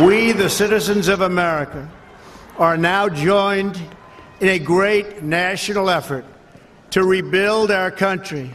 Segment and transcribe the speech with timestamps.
[0.00, 1.90] We, the citizens of America,
[2.56, 3.76] are now joined
[4.38, 6.24] in a great national effort
[6.90, 8.52] to rebuild our country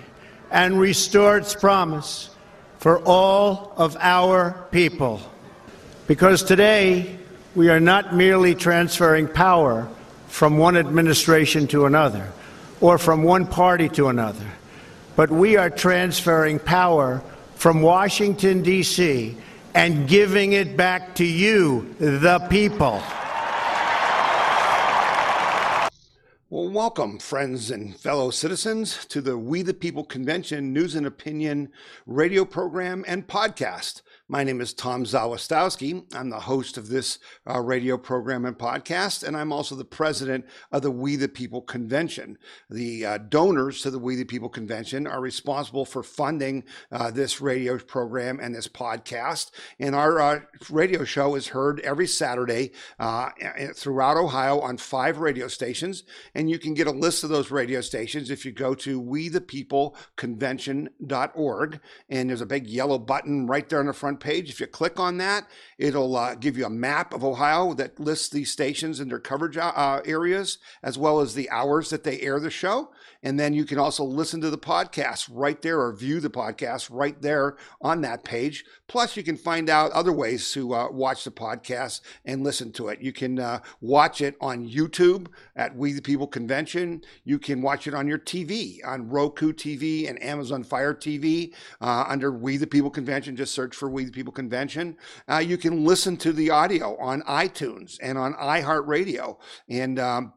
[0.51, 2.29] and restore its promise
[2.77, 5.19] for all of our people.
[6.07, 7.19] Because today,
[7.55, 9.89] we are not merely transferring power
[10.29, 12.31] from one administration to another
[12.79, 14.47] or from one party to another,
[15.17, 17.21] but we are transferring power
[17.55, 19.35] from Washington, D.C.,
[19.75, 23.01] and giving it back to you, the people.
[26.49, 31.71] Well, welcome, friends and fellow citizens, to the We the People Convention News and Opinion
[32.05, 34.03] radio program and podcast.
[34.33, 36.11] My name is Tom Zawistowski.
[36.15, 40.45] I'm the host of this uh, radio program and podcast, and I'm also the president
[40.71, 42.39] of the We the People Convention.
[42.67, 47.41] The uh, donors to the We the People Convention are responsible for funding uh, this
[47.41, 49.51] radio program and this podcast.
[49.79, 53.29] And our uh, radio show is heard every Saturday uh,
[53.75, 56.05] throughout Ohio on five radio stations.
[56.33, 61.79] And you can get a list of those radio stations if you go to wethepeopleconvention.org.
[62.09, 64.49] And there's a big yellow button right there on the front page.
[64.49, 68.29] If you click on that, it'll uh, give you a map of Ohio that lists
[68.29, 72.39] these stations and their coverage uh, areas, as well as the hours that they air
[72.39, 72.89] the show.
[73.23, 76.89] And then you can also listen to the podcast right there or view the podcast
[76.91, 78.65] right there on that page.
[78.87, 82.89] Plus, you can find out other ways to uh, watch the podcast and listen to
[82.89, 83.01] it.
[83.01, 87.01] You can uh, watch it on YouTube at We the People Convention.
[87.23, 92.05] You can watch it on your TV, on Roku TV and Amazon Fire TV uh,
[92.07, 93.35] under We the People Convention.
[93.35, 94.97] Just search for We the People Convention.
[95.29, 99.37] Uh, you can listen to the audio on iTunes and on iHeartRadio.
[99.69, 100.33] And um,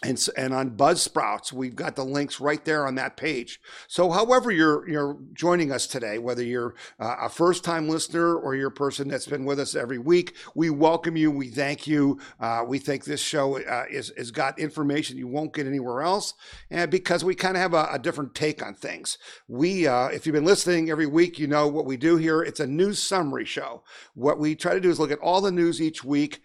[0.00, 3.60] and, and on Buzzsprouts, we've got the links right there on that page.
[3.88, 8.54] So, however you're you're joining us today, whether you're uh, a first time listener or
[8.54, 11.32] you're a person that's been with us every week, we welcome you.
[11.32, 12.20] We thank you.
[12.38, 16.34] Uh, we think this show uh, is has got information you won't get anywhere else,
[16.70, 19.18] and because we kind of have a, a, different take on things.
[19.48, 22.40] We, uh, if you've been listening every week, you know what we do here.
[22.40, 23.82] It's a news summary show.
[24.14, 26.40] What we try to do is look at all the news each week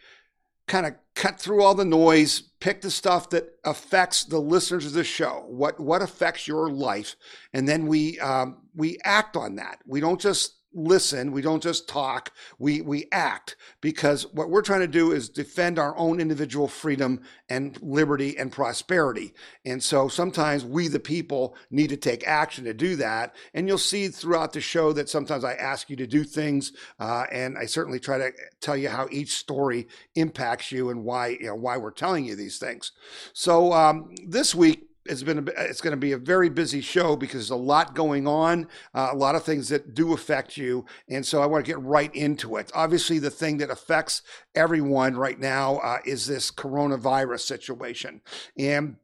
[0.68, 4.94] kind of cut through all the noise, pick the stuff that affects the listeners of
[4.94, 7.16] the show, what what affects your life,
[7.54, 9.80] and then we um, we act on that.
[9.86, 14.80] We don't just listen we don't just talk we we act because what we're trying
[14.80, 19.34] to do is defend our own individual freedom and liberty and prosperity.
[19.66, 23.36] And so sometimes we the people need to take action to do that.
[23.54, 27.26] And you'll see throughout the show that sometimes i ask you to do things uh,
[27.32, 31.48] and i certainly try to tell you how each story impacts you and why you
[31.48, 32.92] know why we're telling you these things.
[33.34, 37.16] So um, this week it's been a, it's going to be a very busy show
[37.16, 40.86] because there's a lot going on, uh, a lot of things that do affect you,
[41.08, 42.72] and so I want to get right into it.
[42.74, 44.22] Obviously, the thing that affects
[44.56, 48.22] everyone right now uh, is this coronavirus situation,
[48.58, 48.98] and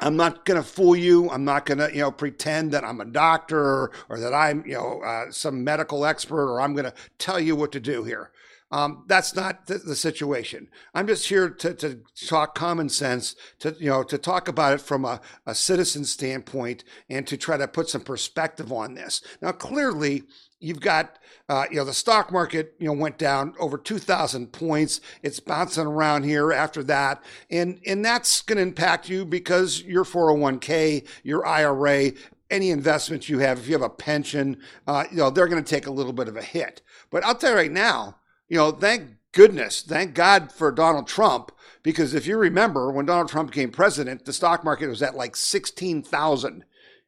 [0.00, 1.30] I'm not going to fool you.
[1.30, 4.64] I'm not going to, you know, pretend that I'm a doctor or, or that I'm,
[4.66, 8.04] you know, uh, some medical expert or I'm going to tell you what to do
[8.04, 8.30] here.
[8.70, 10.68] Um, that's not the, the, situation.
[10.94, 14.80] I'm just here to, to talk common sense, to you know, to talk about it
[14.82, 19.22] from a, a citizen standpoint, and to try to put some perspective on this.
[19.40, 20.24] Now, clearly,
[20.60, 21.18] you've got
[21.48, 25.86] uh, you know the stock market you know went down over 2000 points it's bouncing
[25.86, 31.46] around here after that and and that's going to impact you because your 401k your
[31.46, 32.10] ira
[32.50, 34.56] any investments you have if you have a pension
[34.86, 37.34] uh, you know they're going to take a little bit of a hit but i'll
[37.34, 38.16] tell you right now
[38.48, 43.28] you know, thank goodness, thank God for Donald Trump, because if you remember when Donald
[43.28, 46.64] Trump became president, the stock market was at like 16,000.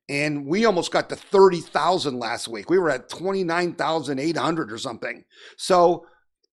[0.09, 2.69] And we almost got to 30,000 last week.
[2.69, 5.25] We were at 29,800 or something.
[5.56, 6.05] So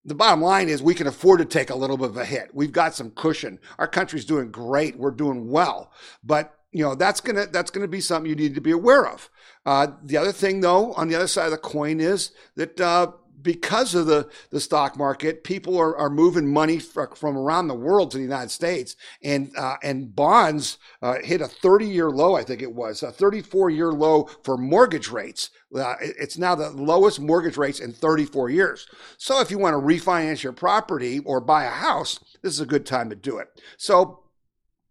[0.05, 2.51] the bottom line is we can afford to take a little bit of a hit.
[2.53, 3.59] We've got some cushion.
[3.79, 4.97] Our country's doing great.
[4.97, 5.91] We're doing well.
[6.23, 9.29] But you know that's gonna that's gonna be something you need to be aware of.
[9.65, 13.11] Uh, the other thing, though, on the other side of the coin is that uh,
[13.41, 18.11] because of the, the stock market, people are, are moving money from around the world
[18.11, 22.35] to the United States, and uh, and bonds uh, hit a 30 year low.
[22.35, 25.49] I think it was a 34 year low for mortgage rates.
[25.75, 28.87] Uh, it's now the lowest mortgage rates in 34 years.
[29.17, 32.65] So if you want to refinance your property or buy a house, this is a
[32.65, 33.47] good time to do it.
[33.77, 34.23] So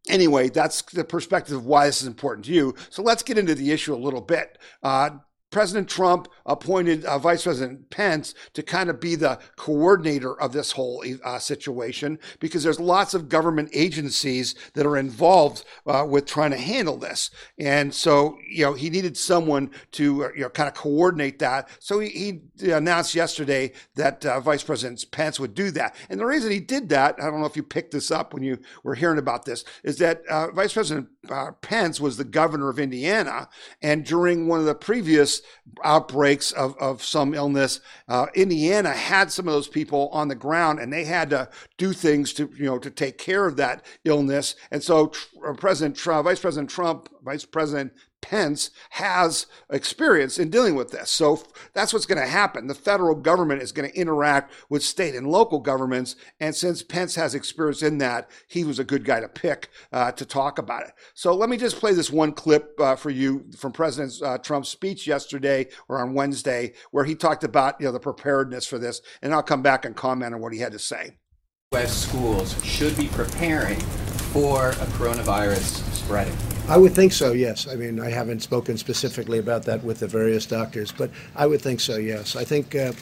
[0.09, 2.75] anyway, that's the perspective of why this is important to you.
[2.91, 4.59] So let's get into the issue a little bit.
[4.83, 5.11] Uh,
[5.57, 10.73] President Trump appointed uh, Vice President Pence to kind of be the coordinator of this
[10.73, 16.51] whole uh, situation because there's lots of government agencies that are involved uh, with trying
[16.51, 17.31] to handle this.
[17.59, 21.71] And so, you know, he needed someone to, uh, you know, kind of coordinate that.
[21.79, 25.95] So he, he announced yesterday that uh, Vice President Pence would do that.
[26.11, 28.43] And the reason he did that, I don't know if you picked this up when
[28.43, 31.09] you were hearing about this, is that uh, Vice President
[31.63, 33.49] Pence was the governor of Indiana.
[33.81, 35.41] And during one of the previous
[35.85, 40.79] outbreaks of, of some illness, uh, Indiana had some of those people on the ground
[40.79, 44.57] and they had to do things to, you know, to take care of that illness.
[44.71, 45.13] And so
[45.47, 51.11] uh, President Trump, Vice President Trump, Vice President Pence has experience in dealing with this.
[51.11, 51.43] So
[51.75, 52.67] that's what's going to happen.
[52.67, 56.17] The federal government is going to interact with state and local governments.
[56.41, 60.13] And since Pence has experience in that, he was a good guy to pick uh,
[60.13, 60.93] to talk about it.
[61.15, 64.71] So let me just play this one clip uh, for you from President uh, Trump's
[64.71, 69.01] speech yesterday or on Wednesday, where he talked about you know the preparedness for this.
[69.23, 71.17] And I'll come back and comment on what he had to say.
[71.73, 72.07] U.S.
[72.07, 73.81] schools should be preparing
[74.33, 76.37] for a coronavirus spreading.
[76.69, 77.67] I would think so, yes.
[77.67, 81.61] I mean, I haven't spoken specifically about that with the various doctors, but I would
[81.61, 82.37] think so, yes.
[82.37, 82.93] I think uh,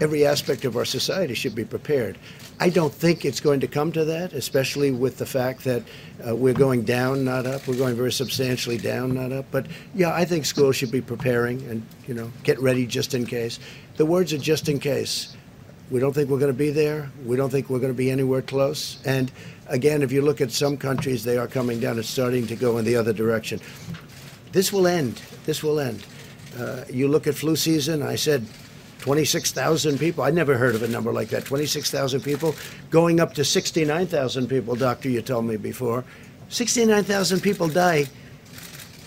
[0.00, 2.18] every aspect of our society should be prepared.
[2.58, 5.84] I don't think it's going to come to that, especially with the fact that
[6.26, 7.68] uh, we're going down, not up.
[7.68, 9.46] We're going very substantially down, not up.
[9.52, 13.24] But yeah, I think schools should be preparing and, you know, get ready just in
[13.24, 13.60] case.
[13.98, 15.36] The words are just in case.
[15.92, 17.10] We don't think we're going to be there.
[17.26, 18.96] We don't think we're going to be anywhere close.
[19.04, 19.30] And
[19.66, 21.98] again, if you look at some countries, they are coming down.
[21.98, 23.60] It's starting to go in the other direction.
[24.52, 25.20] This will end.
[25.44, 26.02] This will end.
[26.58, 28.46] Uh, you look at flu season, I said
[29.00, 30.24] 26,000 people.
[30.24, 31.44] I never heard of a number like that.
[31.44, 32.54] 26,000 people
[32.88, 36.04] going up to 69,000 people, doctor, you told me before.
[36.48, 38.06] 69,000 people die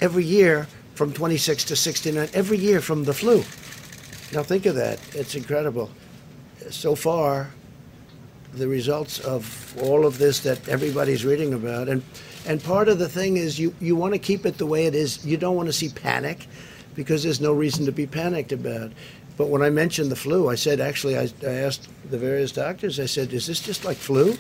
[0.02, 3.38] every year from 26 to 69, every year from the flu.
[4.32, 5.00] Now think of that.
[5.16, 5.90] It's incredible.
[6.70, 7.52] So far,
[8.54, 11.90] the results of all of this that everybody's reading about.
[11.90, 12.04] And
[12.48, 14.94] and part of the thing is you, you want to keep it the way it
[14.94, 15.26] is.
[15.26, 16.48] You don't want to see panic
[16.94, 18.92] because there's no reason to be panicked about.
[19.36, 23.00] But when I mentioned the flu, I said, actually, I, I asked the various doctors,
[23.00, 24.38] I said, is this just like flu?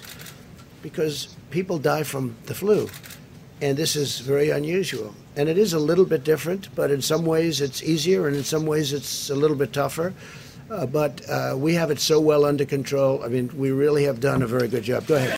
[0.81, 2.87] Because people die from the flu.
[3.61, 5.15] And this is very unusual.
[5.35, 8.43] And it is a little bit different, but in some ways it's easier, and in
[8.43, 10.13] some ways it's a little bit tougher.
[10.69, 13.23] Uh, but uh, we have it so well under control.
[13.23, 15.05] I mean, we really have done a very good job.
[15.05, 15.37] Go ahead.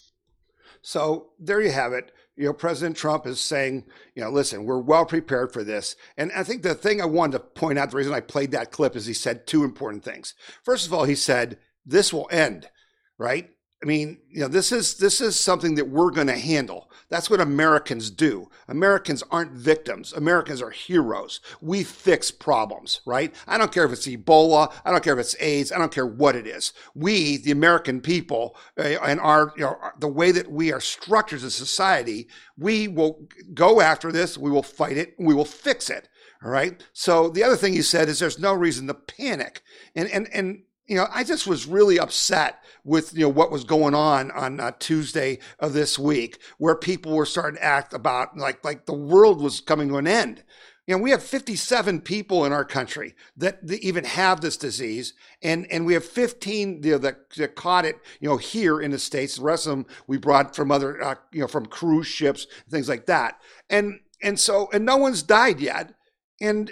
[0.81, 2.11] So there you have it.
[2.37, 3.83] You know, President Trump is saying,
[4.15, 5.95] you know, listen, we're well prepared for this.
[6.17, 8.71] And I think the thing I wanted to point out, the reason I played that
[8.71, 10.33] clip is he said two important things.
[10.63, 12.69] First of all, he said, this will end,
[13.17, 13.49] right?
[13.81, 16.89] I mean, you know, this is this is something that we're going to handle.
[17.09, 18.49] That's what Americans do.
[18.67, 20.13] Americans aren't victims.
[20.13, 21.41] Americans are heroes.
[21.61, 23.33] We fix problems, right?
[23.45, 24.73] I don't care if it's Ebola.
[24.83, 25.71] I don't care if it's AIDS.
[25.71, 26.73] I don't care what it is.
[26.95, 31.37] We, the American people, uh, and our you know, the way that we are structured
[31.37, 32.27] as a society,
[32.57, 34.39] we will go after this.
[34.39, 35.13] We will fight it.
[35.19, 36.09] We will fix it.
[36.43, 36.83] All right.
[36.93, 39.61] So the other thing he said is there's no reason to panic.
[39.95, 43.63] And and and you know, I just was really upset with you know what was
[43.63, 48.37] going on on uh, Tuesday of this week, where people were starting to act about
[48.37, 50.43] like like the world was coming to an end.
[50.87, 55.13] You know, we have 57 people in our country that, that even have this disease,
[55.41, 57.97] and and we have 15 you know, that, that caught it.
[58.21, 59.35] You know, here in the states.
[59.35, 62.87] The rest of them we brought from other uh, you know from cruise ships, things
[62.87, 63.41] like that.
[63.69, 65.93] And and so and no one's died yet,
[66.39, 66.71] and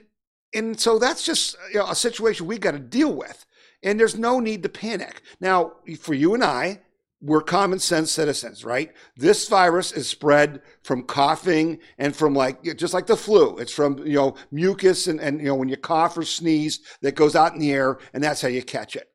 [0.54, 3.46] and so that's just you know, a situation we got to deal with
[3.86, 5.22] and there's no need to panic.
[5.40, 6.82] Now, for you and I,
[7.22, 8.92] we're common sense citizens, right?
[9.16, 13.58] This virus is spread from coughing and from like, just like the flu.
[13.58, 17.16] It's from, you know, mucus and, and, you know, when you cough or sneeze that
[17.16, 19.08] goes out in the air and that's how you catch it.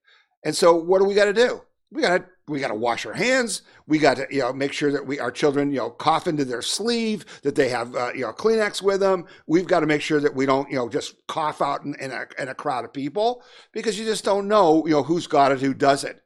[0.45, 1.61] And so what do we got to do?
[1.93, 3.63] We got to, we got to wash our hands.
[3.87, 6.45] We got to, you know, make sure that we, our children, you know, cough into
[6.45, 9.25] their sleeve, that they have, uh, you know, Kleenex with them.
[9.47, 12.11] We've got to make sure that we don't, you know, just cough out in, in,
[12.11, 13.43] a, in a crowd of people
[13.73, 16.19] because you just don't know, you know, who's got it, who doesn't.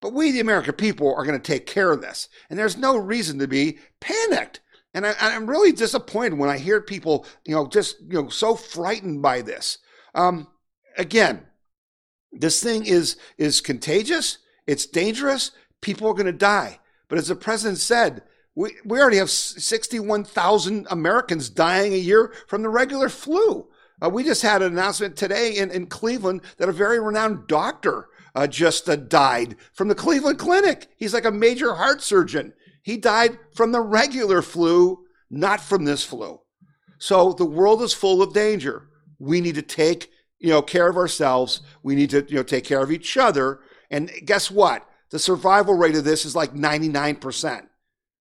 [0.00, 2.28] But we, the American people, are going to take care of this.
[2.50, 4.60] And there's no reason to be panicked.
[4.94, 8.56] And I, am really disappointed when I hear people, you know, just, you know, so
[8.56, 9.78] frightened by this.
[10.14, 10.48] Um,
[10.96, 11.46] again,
[12.32, 14.38] this thing is, is contagious.
[14.66, 15.52] It's dangerous.
[15.80, 16.80] People are going to die.
[17.08, 18.22] But as the president said,
[18.54, 23.68] we, we already have 61,000 Americans dying a year from the regular flu.
[24.00, 28.08] Uh, we just had an announcement today in, in Cleveland that a very renowned doctor
[28.34, 30.88] uh, just uh, died from the Cleveland Clinic.
[30.96, 32.52] He's like a major heart surgeon.
[32.82, 36.40] He died from the regular flu, not from this flu.
[36.98, 38.88] So the world is full of danger.
[39.18, 41.60] We need to take you know, care of ourselves.
[41.82, 43.60] We need to, you know, take care of each other.
[43.90, 44.88] And guess what?
[45.10, 47.66] The survival rate of this is like 99%.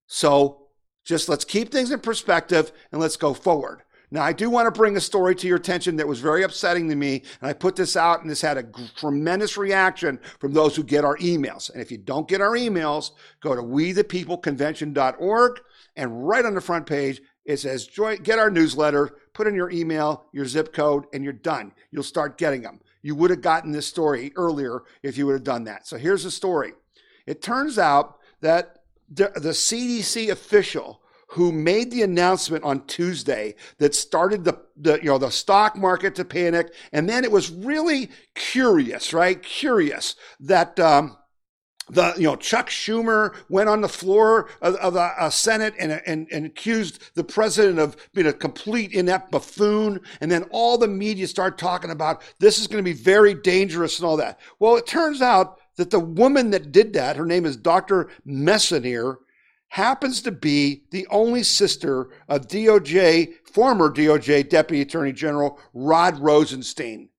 [0.07, 0.67] So
[1.05, 3.83] just let's keep things in perspective and let's go forward.
[4.09, 6.87] Now, I do want to bring a story to your attention that was very upsetting
[6.89, 7.23] to me.
[7.41, 8.63] And I put this out, and this had a
[8.95, 11.69] tremendous reaction from those who get our emails.
[11.69, 15.59] And if you don't get our emails, go to wethepeopleconvention.org.
[15.97, 17.89] And right on the front page, it says,
[18.23, 21.73] Get our newsletter, put in your email, your zip code, and you're done.
[21.91, 22.79] You'll start getting them.
[23.01, 25.87] You would have gotten this story earlier if you would have done that.
[25.87, 26.73] So here's the story.
[27.25, 31.01] It turns out that the, the CDC official
[31.31, 36.15] who made the announcement on Tuesday that started the, the you know the stock market
[36.15, 39.41] to panic, and then it was really curious, right?
[39.43, 40.79] Curious that.
[40.79, 41.17] Um,
[41.89, 46.01] the you know Chuck Schumer went on the floor of, of the uh, Senate and,
[46.05, 50.87] and and accused the president of being a complete inept buffoon, and then all the
[50.87, 54.39] media started talking about this is going to be very dangerous and all that.
[54.59, 58.09] Well, it turns out that the woman that did that, her name is Dr.
[58.25, 59.17] Messonnier,
[59.69, 67.09] happens to be the only sister of DOJ, former DOJ Deputy Attorney General Rod Rosenstein.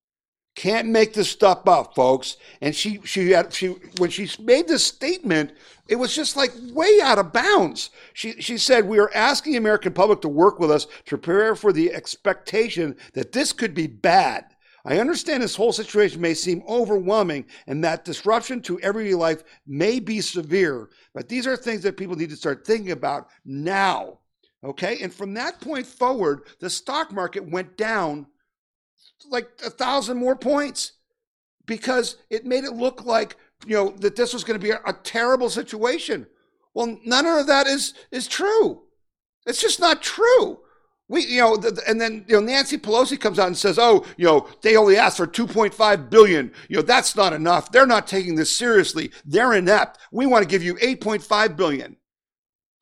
[0.58, 2.36] Can't make this stuff up, folks.
[2.60, 5.52] And she she had she when she made this statement,
[5.86, 7.90] it was just like way out of bounds.
[8.12, 11.54] She she said, We are asking the American public to work with us to prepare
[11.54, 14.46] for the expectation that this could be bad.
[14.84, 20.00] I understand this whole situation may seem overwhelming and that disruption to everyday life may
[20.00, 24.18] be severe, but these are things that people need to start thinking about now.
[24.64, 24.98] Okay?
[25.02, 28.26] And from that point forward, the stock market went down
[29.30, 30.92] like a thousand more points
[31.66, 34.80] because it made it look like, you know, that this was going to be a,
[34.86, 36.26] a terrible situation.
[36.74, 38.82] Well, none of that is is true.
[39.46, 40.60] It's just not true.
[41.08, 41.54] We, you know,
[41.86, 44.96] and then you know Nancy Pelosi comes out and says, "Oh, you know, they only
[44.96, 46.52] asked for 2.5 billion.
[46.68, 47.72] You know, that's not enough.
[47.72, 49.10] They're not taking this seriously.
[49.24, 49.98] They're inept.
[50.12, 51.96] We want to give you 8.5 billion."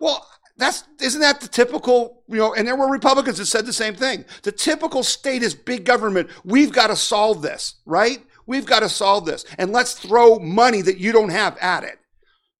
[0.00, 3.72] Well, that's isn't that the typical, you know, and there were Republicans that said the
[3.72, 4.24] same thing.
[4.42, 6.30] The typical state is big government.
[6.44, 8.18] We've got to solve this, right?
[8.46, 9.44] We've got to solve this.
[9.58, 11.98] And let's throw money that you don't have at it.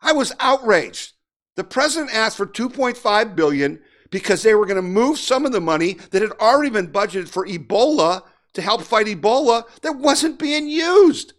[0.03, 1.13] I was outraged.
[1.57, 5.61] The president asked for 2.5 billion because they were going to move some of the
[5.61, 8.23] money that had already been budgeted for Ebola
[8.53, 11.33] to help fight Ebola that wasn't being used.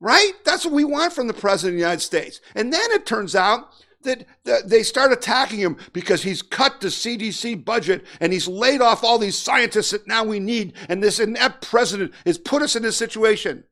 [0.00, 0.32] Right?
[0.44, 2.40] That's what we want from the President of the United States.
[2.54, 3.68] And then it turns out
[4.04, 4.26] that,
[4.66, 9.18] they start attacking him because he's cut the CDC budget and he's laid off all
[9.18, 10.74] these scientists that now we need.
[10.88, 13.64] And this inept president has put us in this situation.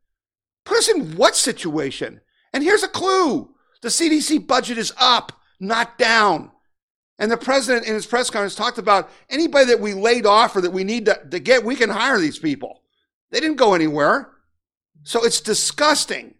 [0.64, 2.20] Put us in what situation?
[2.52, 6.50] And here's a clue the CDC budget is up, not down.
[7.18, 10.62] And the president in his press conference talked about anybody that we laid off or
[10.62, 12.82] that we need to, to get, we can hire these people.
[13.30, 14.30] They didn't go anywhere.
[15.02, 16.34] So it's disgusting.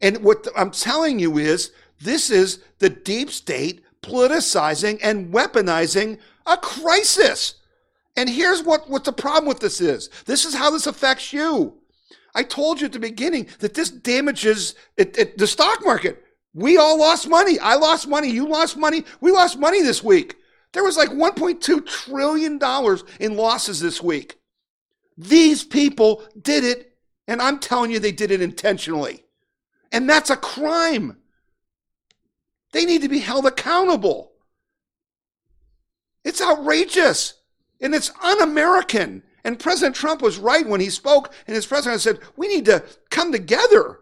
[0.00, 1.72] And what I'm telling you is
[2.02, 7.54] this is the deep state politicizing and weaponizing a crisis.
[8.16, 11.74] And here's what, what the problem with this is this is how this affects you.
[12.34, 16.24] I told you at the beginning that this damages it, it, the stock market.
[16.54, 17.58] We all lost money.
[17.58, 18.28] I lost money.
[18.28, 19.04] You lost money.
[19.20, 20.36] We lost money this week.
[20.72, 22.58] There was like $1.2 trillion
[23.20, 24.38] in losses this week.
[25.16, 26.94] These people did it,
[27.28, 29.24] and I'm telling you, they did it intentionally.
[29.92, 31.18] And that's a crime.
[32.72, 34.32] They need to be held accountable.
[36.24, 37.34] It's outrageous
[37.80, 39.22] and it's un American.
[39.44, 42.84] And President Trump was right when he spoke and his president said, we need to
[43.10, 43.98] come together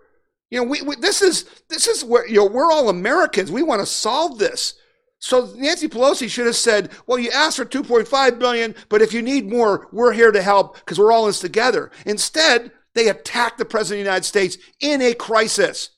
[0.51, 3.51] you know, we, we, this is this is where you know we're all Americans.
[3.51, 4.75] We want to solve this.
[5.21, 9.23] So Nancy Pelosi should have said, "Well, you asked for 2.5 billion, but if you
[9.23, 13.59] need more, we're here to help because we're all in this together." Instead, they attacked
[13.59, 15.91] the president of the United States in a crisis.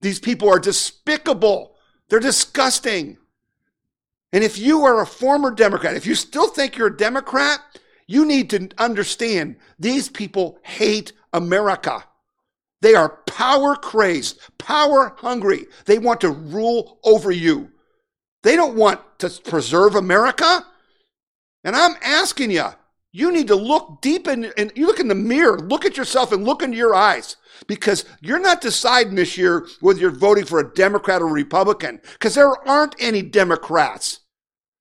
[0.00, 1.73] These people are despicable.
[2.14, 3.18] They're disgusting.
[4.32, 7.58] And if you are a former Democrat, if you still think you're a Democrat,
[8.06, 12.04] you need to understand these people hate America.
[12.82, 15.66] They are power crazed, power hungry.
[15.86, 17.72] They want to rule over you.
[18.44, 20.64] They don't want to preserve America.
[21.64, 22.68] And I'm asking you,
[23.16, 26.32] you need to look deep in, and you look in the mirror, look at yourself
[26.32, 27.36] and look into your eyes
[27.68, 32.34] because you're not deciding this year whether you're voting for a Democrat or Republican because
[32.34, 34.18] there aren't any Democrats.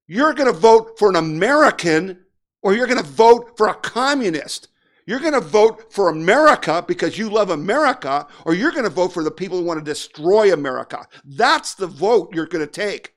[0.08, 2.26] You're going to vote for an American
[2.64, 4.70] or you're going to vote for a communist.
[5.06, 9.14] You're going to vote for America because you love America, or you're going to vote
[9.14, 11.06] for the people who want to destroy America.
[11.26, 13.13] That's the vote you're going to take.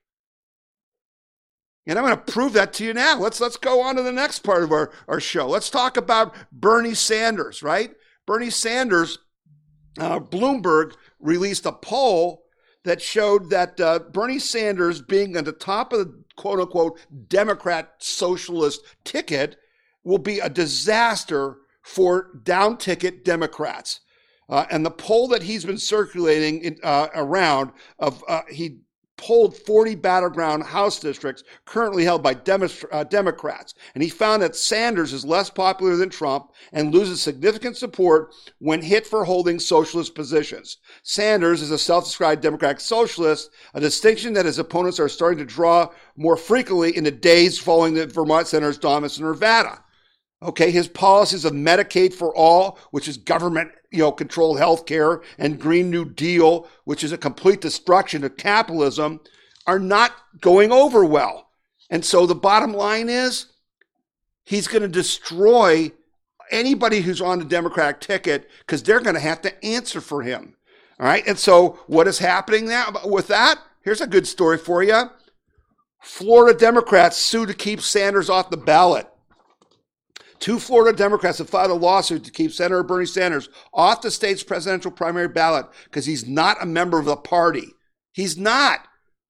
[1.86, 3.18] And I'm going to prove that to you now.
[3.18, 5.46] Let's let's go on to the next part of our, our show.
[5.46, 7.90] Let's talk about Bernie Sanders, right?
[8.26, 9.18] Bernie Sanders,
[9.98, 12.42] uh, Bloomberg released a poll
[12.84, 17.94] that showed that uh, Bernie Sanders being at the top of the quote unquote Democrat
[17.98, 19.56] socialist ticket
[20.04, 24.00] will be a disaster for down ticket Democrats.
[24.48, 28.78] Uh, and the poll that he's been circulating in, uh, around of uh, he
[29.16, 32.36] polled 40 battleground House districts currently held by
[32.92, 33.74] uh, Democrats.
[33.94, 38.82] And he found that Sanders is less popular than Trump and loses significant support when
[38.82, 40.78] hit for holding socialist positions.
[41.02, 45.44] Sanders is a self described Democratic socialist, a distinction that his opponents are starting to
[45.44, 49.82] draw more frequently in the days following the Vermont Senator's dominance in Nevada.
[50.46, 55.22] Okay, his policies of Medicaid for all, which is government, you know, controlled health care,
[55.38, 59.20] and Green New Deal, which is a complete destruction of capitalism,
[59.66, 61.50] are not going over well.
[61.90, 63.46] And so the bottom line is
[64.44, 65.90] he's going to destroy
[66.50, 70.54] anybody who's on the Democratic ticket because they're going to have to answer for him.
[71.00, 71.26] All right.
[71.26, 73.58] And so what is happening now with that?
[73.82, 75.10] Here's a good story for you.
[76.00, 79.08] Florida Democrats sue to keep Sanders off the ballot.
[80.38, 84.42] Two Florida Democrats have filed a lawsuit to keep Senator Bernie Sanders off the state's
[84.42, 87.72] presidential primary ballot because he's not a member of the party.
[88.12, 88.86] He's not.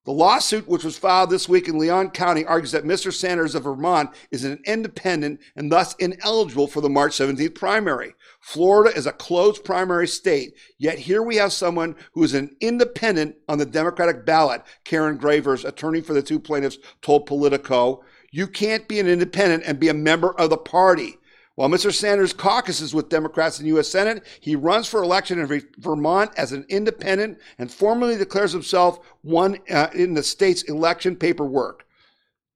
[0.06, 3.12] The lawsuit, which was filed this week in Leon County, argues that Mr.
[3.12, 8.14] Sanders of Vermont is an independent and thus ineligible for the March 17th primary.
[8.40, 13.34] Florida is a closed primary state, yet here we have someone who is an independent
[13.48, 14.62] on the Democratic ballot.
[14.84, 18.04] Karen Gievers, attorney for the two plaintiffs, told Politico.
[18.36, 21.16] You can't be an independent and be a member of the party.
[21.54, 21.90] While Mr.
[21.90, 23.88] Sanders caucuses with Democrats in the U.S.
[23.88, 29.56] Senate, he runs for election in Vermont as an independent and formally declares himself one
[29.70, 31.86] uh, in the state's election paperwork.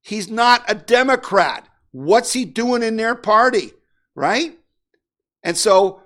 [0.03, 1.67] He's not a Democrat.
[1.89, 3.71] What's he doing in their party,
[4.13, 4.55] right?
[5.41, 6.03] And so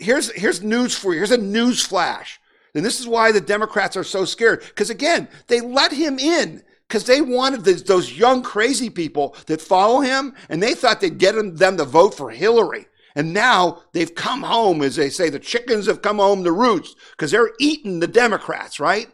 [0.00, 1.20] here's here's news for you.
[1.20, 2.40] Here's a news flash.
[2.74, 4.62] And this is why the Democrats are so scared.
[4.62, 10.00] Because again, they let him in because they wanted those young crazy people that follow
[10.00, 12.86] him and they thought they'd get them to vote for Hillary.
[13.16, 16.96] And now they've come home, as they say, the chickens have come home to roost
[17.12, 19.08] because they're eating the Democrats, right?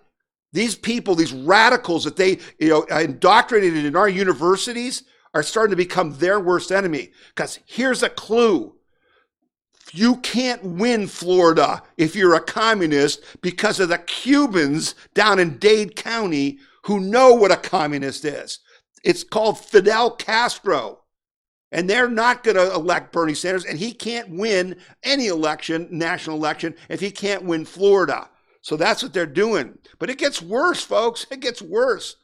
[0.53, 5.77] These people, these radicals that they you know indoctrinated in our universities are starting to
[5.77, 7.13] become their worst enemy.
[7.35, 8.75] Because here's a clue.
[9.93, 15.97] You can't win Florida if you're a communist because of the Cubans down in Dade
[15.97, 18.61] County who know what a communist is.
[19.05, 21.01] It's called Fidel Castro.
[21.71, 26.37] And they're not going to elect Bernie Sanders, and he can't win any election, national
[26.37, 28.29] election, if he can't win Florida.
[28.61, 29.79] So that's what they're doing.
[29.99, 31.27] But it gets worse, folks.
[31.31, 32.17] It gets worse.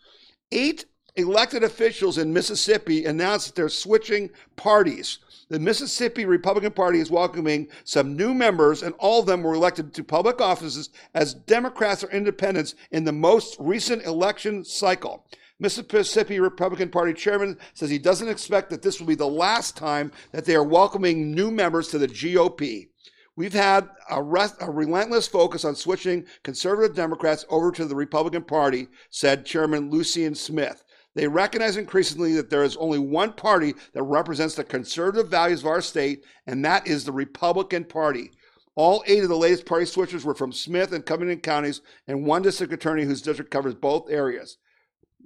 [0.53, 0.85] Eight
[1.16, 5.18] elected officials in Mississippi announced that they're switching parties.
[5.51, 9.95] The Mississippi Republican Party is welcoming some new members, and all of them were elected
[9.95, 15.25] to public offices as Democrats or independents in the most recent election cycle.
[15.59, 20.13] Mississippi Republican Party chairman says he doesn't expect that this will be the last time
[20.33, 22.89] that they are welcoming new members to the GOP.
[23.35, 28.43] We've had a, rest, a, relentless focus on switching conservative Democrats over to the Republican
[28.43, 30.85] Party, said Chairman Lucian Smith.
[31.18, 35.66] They recognize increasingly that there is only one party that represents the conservative values of
[35.66, 38.31] our state, and that is the Republican Party.
[38.76, 42.42] All eight of the latest party switchers were from Smith and Covington counties, and one
[42.42, 44.59] district attorney whose district covers both areas.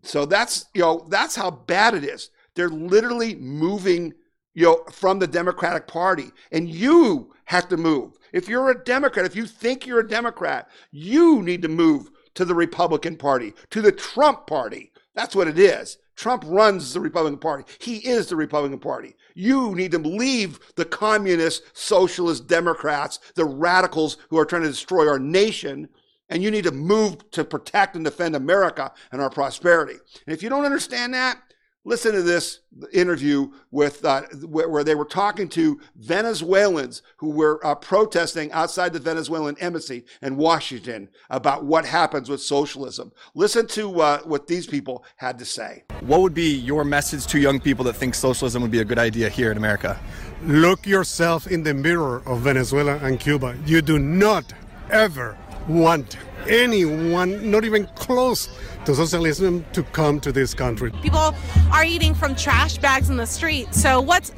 [0.02, 2.30] So that's you know that's how bad it is.
[2.54, 4.14] They're literally moving
[4.54, 8.14] you know from the Democratic Party, and you have to move.
[8.32, 12.46] If you're a Democrat, if you think you're a Democrat, you need to move to
[12.46, 14.91] the Republican Party, to the Trump Party.
[15.14, 15.98] That's what it is.
[16.16, 17.64] Trump runs the Republican Party.
[17.80, 19.14] He is the Republican Party.
[19.34, 25.08] You need to leave the communist, socialist Democrats, the radicals who are trying to destroy
[25.08, 25.88] our nation,
[26.28, 29.96] and you need to move to protect and defend America and our prosperity.
[30.26, 31.38] And if you don't understand that,
[31.84, 32.60] Listen to this
[32.92, 39.00] interview with uh, where they were talking to Venezuelans who were uh, protesting outside the
[39.00, 43.10] Venezuelan embassy in Washington about what happens with socialism.
[43.34, 45.82] Listen to uh, what these people had to say.
[46.02, 49.00] What would be your message to young people that think socialism would be a good
[49.00, 49.98] idea here in America?
[50.44, 53.58] Look yourself in the mirror of Venezuela and Cuba.
[53.66, 54.52] You do not
[54.90, 56.16] ever want
[56.48, 58.48] anyone, not even close
[58.84, 60.90] to socialism, to come to this country.
[61.02, 61.34] People
[61.72, 63.74] are eating from trash bags in the street.
[63.74, 64.32] So what's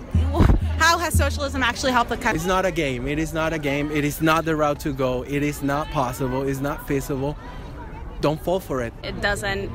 [0.79, 2.37] how has socialism actually helped the country?
[2.37, 3.07] It's not a game.
[3.07, 3.91] It is not a game.
[3.91, 5.23] It is not the route to go.
[5.23, 6.47] It is not possible.
[6.47, 7.39] It's not feasible.
[8.21, 8.93] Don't fall for it.
[9.03, 9.71] It doesn't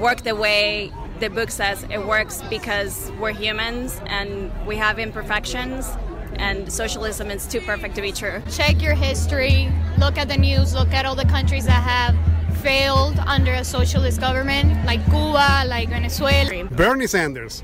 [0.00, 5.88] work the way the book says it works because we're humans and we have imperfections
[6.36, 8.42] and socialism is too perfect to be true.
[8.50, 12.16] Check your history, look at the news, look at all the countries that have
[12.58, 16.64] failed under a socialist government, like Cuba, like Venezuela.
[16.64, 17.62] Bernie Sanders,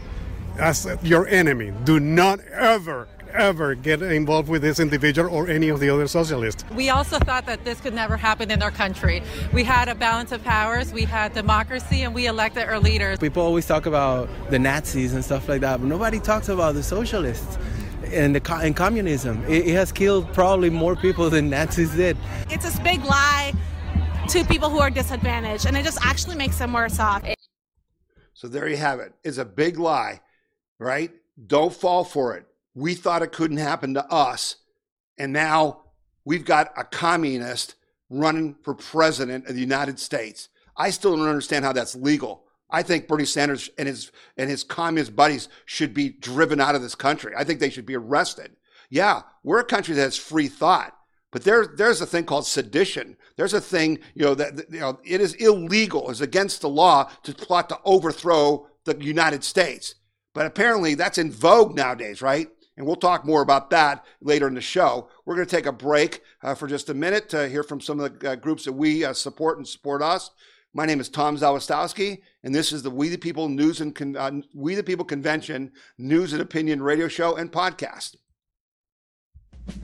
[0.58, 5.80] as your enemy, do not ever ever get involved with this individual or any of
[5.80, 6.64] the other socialists.
[6.74, 9.22] We also thought that this could never happen in our country.
[9.52, 13.18] We had a balance of powers, we had democracy, and we elected our leaders.
[13.18, 16.82] People always talk about the Nazis and stuff like that, but nobody talks about the
[16.82, 17.58] socialists
[18.12, 19.44] and the and communism.
[19.44, 22.16] It, it has killed probably more people than Nazis did.
[22.50, 23.52] It's this big lie
[24.28, 27.24] to people who are disadvantaged, and it just actually makes them worse off.
[28.34, 29.12] So there you have it.
[29.24, 30.20] It's a big lie,
[30.78, 31.10] right?
[31.46, 32.46] Don't fall for it.
[32.74, 34.56] We thought it couldn't happen to us,
[35.18, 35.82] and now
[36.24, 37.74] we've got a communist
[38.10, 40.48] running for president of the United States.
[40.76, 42.44] I still don't understand how that's legal.
[42.70, 46.82] I think Bernie Sanders and his and his communist buddies should be driven out of
[46.82, 47.32] this country.
[47.36, 48.56] I think they should be arrested.
[48.90, 50.94] Yeah, we're a country that has free thought,
[51.30, 53.16] but there there's a thing called sedition.
[53.36, 57.10] There's a thing, you know, that you know it is illegal, it's against the law
[57.22, 59.94] to plot to overthrow the United States.
[60.34, 62.48] But apparently that's in vogue nowadays, right?
[62.76, 65.08] And we'll talk more about that later in the show.
[65.24, 67.98] We're going to take a break uh, for just a minute to hear from some
[67.98, 70.30] of the uh, groups that we uh, support and support us.
[70.72, 74.16] My name is Tom Zawistowski, and this is the We the People News and Con-
[74.16, 78.16] uh, We the People Convention News and Opinion Radio Show and Podcast.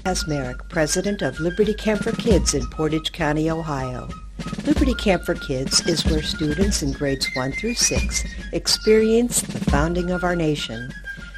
[0.04, 4.08] As Merrick, president of Liberty Camp for Kids in Portage County, Ohio.
[4.66, 10.10] Liberty Camp for Kids is where students in grades 1 through 6 experience the founding
[10.10, 10.90] of our nation.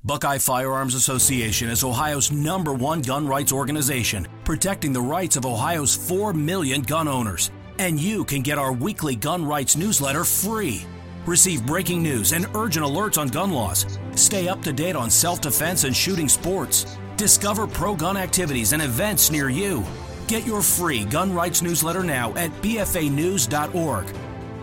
[0.04, 5.94] Buckeye Firearms Association is Ohio's number one gun rights organization, protecting the rights of Ohio's
[5.94, 7.52] 4 million gun owners.
[7.80, 10.86] And you can get our weekly gun rights newsletter free.
[11.26, 14.00] Receive breaking news and urgent alerts on gun laws.
[14.16, 16.98] Stay up to date on self defense and shooting sports.
[17.18, 19.84] Discover pro gun activities and events near you.
[20.28, 24.08] Get your free gun rights newsletter now at bfanews.org.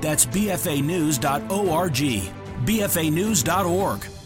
[0.01, 1.93] That's bfanews.org.
[2.65, 4.18] bfanews.org.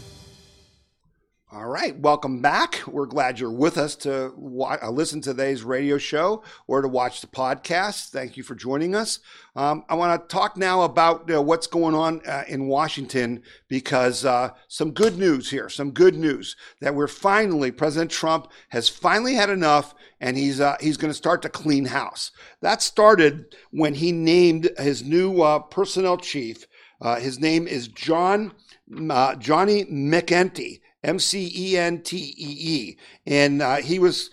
[1.55, 2.81] All right, welcome back.
[2.87, 6.87] We're glad you're with us to wa- uh, listen to today's radio show or to
[6.87, 8.09] watch the podcast.
[8.09, 9.19] Thank you for joining us.
[9.55, 14.25] Um, I want to talk now about uh, what's going on uh, in Washington because
[14.25, 19.35] uh, some good news here, some good news that we're finally, President Trump has finally
[19.35, 22.31] had enough and he's, uh, he's going to start to clean house.
[22.61, 26.65] That started when he named his new personnel chief.
[27.19, 28.53] his name is John
[28.89, 30.79] Johnny McEntee.
[31.03, 32.97] M C E N T E E.
[33.25, 34.29] And uh, he was.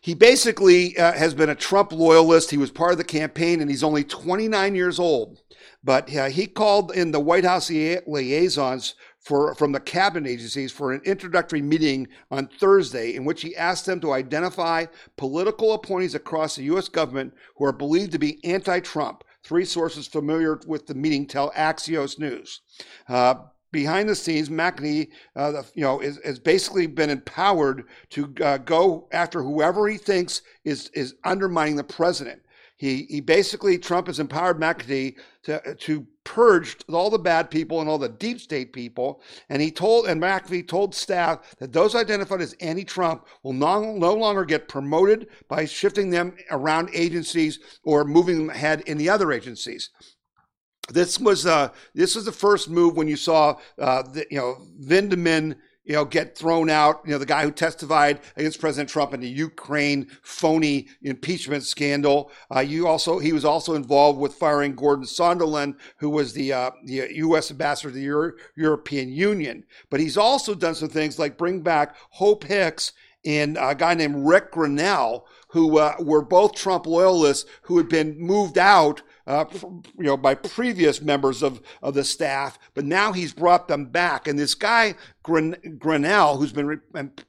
[0.00, 2.52] He basically uh, has been a Trump loyalist.
[2.52, 5.40] He was part of the campaign, and he's only 29 years old.
[5.82, 8.94] But uh, he called in the White House liaisons
[9.26, 13.84] for, from the cabinet agencies for an introductory meeting on Thursday, in which he asked
[13.84, 16.88] them to identify political appointees across the U.S.
[16.88, 19.24] government who are believed to be anti-Trump.
[19.42, 22.60] Three sources familiar with the meeting tell Axios News.
[23.08, 23.34] Uh,
[23.76, 29.06] behind the scenes, McEntee, uh, you know, is, has basically been empowered to uh, go
[29.12, 32.40] after whoever he thinks is is undermining the president.
[32.78, 37.88] He he basically Trump has empowered McEntee to to purge all the bad people and
[37.88, 42.40] all the deep state people, and he told and McEntee told staff that those identified
[42.40, 48.38] as anti-Trump will no, no longer get promoted by shifting them around agencies or moving
[48.38, 49.90] them ahead in the other agencies
[50.88, 54.58] this was uh, this was the first move when you saw uh, the, you know
[54.80, 57.00] Vindman you know get thrown out.
[57.04, 62.30] You know the guy who testified against President Trump in the Ukraine phony impeachment scandal.
[62.54, 66.70] Uh, you also he was also involved with firing Gordon Sondland, who was the uh,
[66.84, 67.50] the U.S.
[67.50, 69.64] ambassador to the Euro- European Union.
[69.90, 72.92] But he's also done some things like bring back Hope Hicks
[73.24, 78.18] and a guy named Rick Grenell, who uh, were both Trump loyalists who had been
[78.18, 83.32] moved out uh, you know, by previous members of, of the staff, but now he's
[83.32, 84.28] brought them back.
[84.28, 84.94] And this guy,
[85.26, 86.80] Grenell, who's been,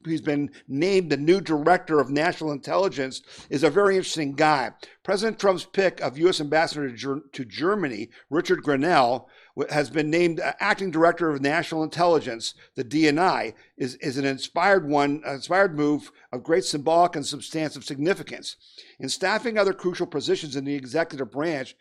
[0.04, 4.70] who's been named the new director of national intelligence, is a very interesting guy.
[5.02, 6.40] President Trump's pick of U.S.
[6.40, 9.26] Ambassador to Germany, Richard Grenell,
[9.70, 12.54] has been named acting director of national intelligence.
[12.76, 18.56] The DNI is, is an inspired one, inspired move of great symbolic and substantive significance.
[19.00, 21.74] In staffing other crucial positions in the executive branch,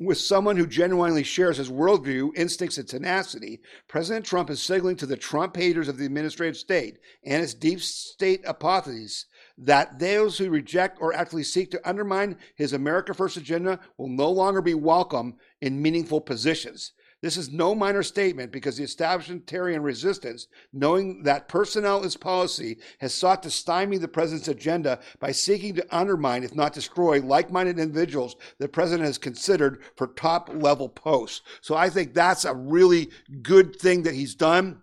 [0.00, 5.06] with someone who genuinely shares his worldview, instincts, and tenacity, President Trump is signaling to
[5.06, 9.26] the Trump haters of the administrative state and its deep state hypotheses
[9.56, 14.30] that those who reject or actively seek to undermine his America First agenda will no
[14.30, 16.92] longer be welcome in meaningful positions.
[17.24, 23.14] This is no minor statement because the establishmentarian resistance, knowing that personnel is policy, has
[23.14, 27.78] sought to stymie the president's agenda by seeking to undermine, if not destroy, like minded
[27.78, 31.40] individuals the president has considered for top level posts.
[31.62, 33.08] So I think that's a really
[33.40, 34.82] good thing that he's done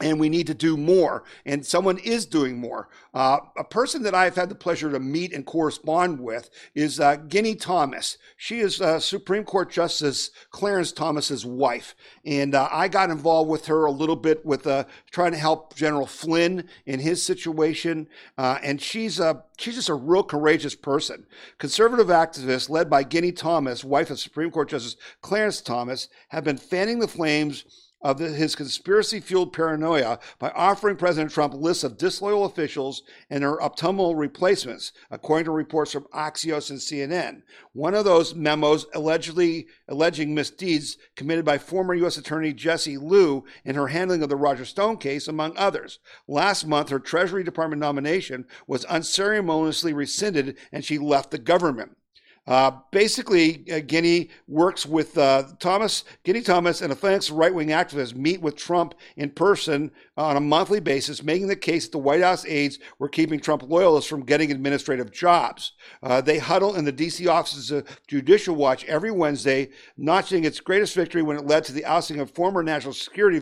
[0.00, 1.24] and we need to do more.
[1.44, 2.88] And someone is doing more.
[3.12, 7.16] Uh, a person that I've had the pleasure to meet and correspond with is uh,
[7.28, 8.16] Ginny Thomas.
[8.38, 13.66] She is uh, Supreme Court Justice Clarence Thomas's wife, and uh, I got involved with
[13.66, 18.08] her a little bit with uh, trying to help General Flynn in his situation.
[18.38, 21.26] Uh, and she's a she's just a real courageous person.
[21.58, 26.56] Conservative activists led by Ginny Thomas, wife of Supreme Court Justice Clarence Thomas, have been
[26.56, 31.96] fanning the flames of the, his conspiracy fueled paranoia by offering President Trump lists of
[31.96, 37.42] disloyal officials and their optimal replacements, according to reports from Axios and CNN.
[37.72, 42.16] One of those memos allegedly alleging misdeeds committed by former U.S.
[42.16, 45.98] Attorney Jesse Liu in her handling of the Roger Stone case, among others.
[46.26, 51.96] Last month, her Treasury Department nomination was unceremoniously rescinded and she left the government.
[52.44, 58.16] Uh, basically, uh, Ginny works with uh, Thomas, Ginny Thomas, and Atlantic's right wing activists
[58.16, 62.20] meet with Trump in person on a monthly basis, making the case that the White
[62.20, 65.72] House aides were keeping Trump loyalists from getting administrative jobs.
[66.02, 67.28] Uh, they huddle in the D.C.
[67.28, 71.84] offices of Judicial Watch every Wednesday, notching its greatest victory when it led to the
[71.84, 73.38] ousting of former National Security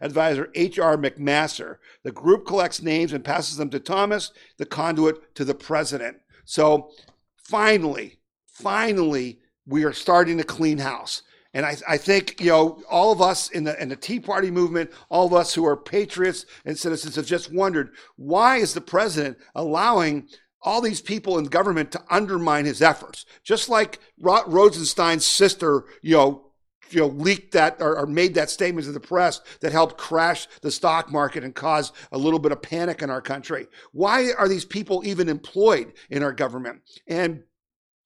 [0.00, 0.96] Advisor H.R.
[0.96, 1.76] McMaster.
[2.02, 6.16] The group collects names and passes them to Thomas, the conduit to the president.
[6.44, 6.90] So
[7.36, 8.18] finally,
[8.52, 11.22] finally we are starting to clean house.
[11.54, 14.50] And I, I, think, you know, all of us in the, in the Tea Party
[14.50, 18.80] movement, all of us who are patriots and citizens have just wondered why is the
[18.80, 20.28] president allowing
[20.62, 23.26] all these people in government to undermine his efforts?
[23.44, 26.46] Just like Rosenstein's sister, you know,
[26.88, 30.46] you know, leaked that or, or, made that statement to the press that helped crash
[30.60, 33.66] the stock market and cause a little bit of panic in our country.
[33.92, 36.82] Why are these people even employed in our government?
[37.06, 37.44] And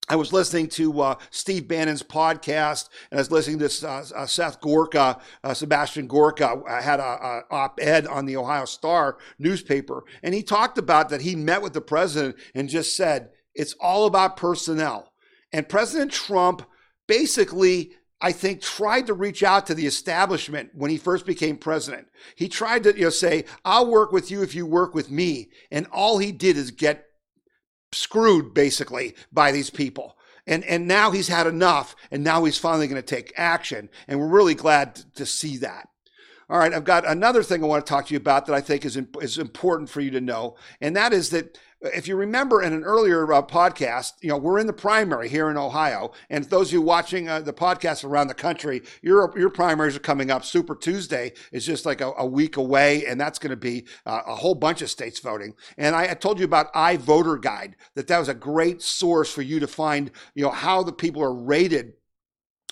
[0.09, 4.27] I was listening to uh, Steve Bannon's podcast, and I was listening to uh, uh,
[4.27, 10.05] Seth Gorka, uh, Sebastian Gorka, I had a, a op-ed on the Ohio Star newspaper,
[10.23, 14.07] and he talked about that he met with the president and just said it's all
[14.07, 15.13] about personnel.
[15.53, 16.63] And President Trump
[17.09, 22.09] basically I think, tried to reach out to the establishment when he first became president.
[22.35, 25.51] He tried to, you know, say, "I'll work with you if you work with me,"
[25.71, 27.06] and all he did is get
[27.93, 30.17] screwed basically by these people.
[30.47, 33.89] And, and now he's had enough, and now he's finally going to take action.
[34.07, 35.89] And we're really glad to see that.
[36.49, 38.61] All right, I've got another thing I want to talk to you about that I
[38.61, 42.63] think is, is important for you to know, and that is that if you remember
[42.63, 46.13] in an earlier uh, podcast, you know, we're in the primary here in Ohio.
[46.31, 50.01] And those of you watching uh, the podcast around the country, your, your primaries are
[50.01, 50.45] coming up.
[50.45, 54.23] Super Tuesday is just like a, a week away, and that's going to be uh,
[54.27, 55.55] a whole bunch of states voting.
[55.77, 59.61] And I, I told you about iVoterGuide, that that was a great source for you
[59.61, 61.95] to find, you know, how the people are rated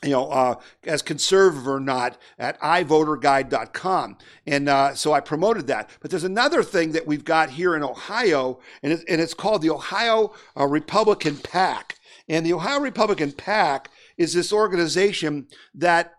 [0.05, 4.19] you know, uh, as conservative or not at ivoterguide.com.
[4.47, 5.90] And uh, so I promoted that.
[6.01, 9.62] But there's another thing that we've got here in Ohio, and, it, and it's called
[9.62, 11.99] the Ohio uh, Republican PAC.
[12.29, 16.14] And the Ohio Republican PAC is this organization that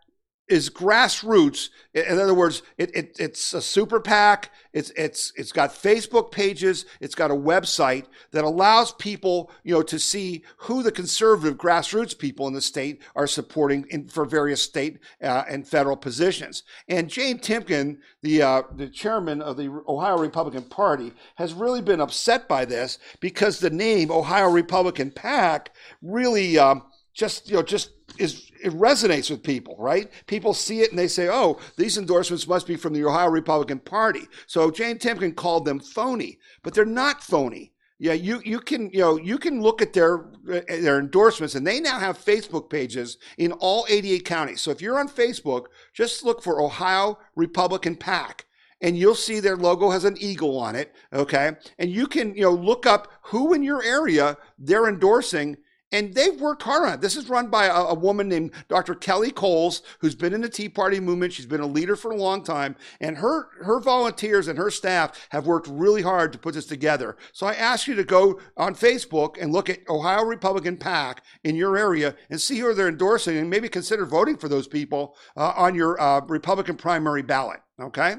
[0.48, 1.70] is grassroots.
[1.94, 4.52] In other words, it, it, it's a super PAC.
[4.74, 6.86] It's it's it's got Facebook pages.
[7.00, 12.18] It's got a website that allows people, you know, to see who the conservative grassroots
[12.18, 16.64] people in the state are supporting in, for various state uh, and federal positions.
[16.88, 22.02] And Jane Timken, the uh, the chairman of the Ohio Republican Party, has really been
[22.02, 26.58] upset by this because the name Ohio Republican PAC really.
[26.60, 26.84] Um,
[27.16, 30.12] just you know just is it resonates with people, right?
[30.28, 33.80] People see it and they say, "Oh, these endorsements must be from the Ohio Republican
[33.80, 37.72] Party." So Jane Timken called them phony, but they're not phony.
[37.98, 41.80] Yeah, you you can you know you can look at their their endorsements, and they
[41.80, 44.62] now have Facebook pages in all 88 counties.
[44.62, 48.46] So if you're on Facebook, just look for Ohio Republican PAC,
[48.82, 50.94] and you'll see their logo has an eagle on it.
[51.14, 55.56] Okay, and you can you know look up who in your area they're endorsing
[55.96, 57.02] and they've worked hard on it.
[57.02, 58.96] This is run by a, a, woman named Dr.
[58.96, 61.32] Kelly Kohls, who's been in the Tea Party movement.
[61.32, 65.28] She's been a leader for a long time, and her her volunteers and her staff
[65.30, 67.16] have worked really hard to put this together.
[67.32, 71.56] So I ask you to go on Facebook and look at Ohio Republican PAC in
[71.56, 75.54] your area and see who they're endorsing, and maybe consider voting for those people uh,
[75.56, 77.62] on your uh, Republican primary ballot.
[77.80, 78.16] Okay.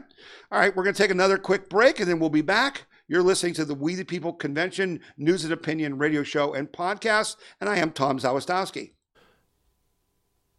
[0.51, 2.87] All right, we're going to take another quick break, and then we'll be back.
[3.09, 7.37] You're listening to the We the People Convention News and Opinion radio show and podcast,
[7.61, 8.95] and I am Tom Zawistowski.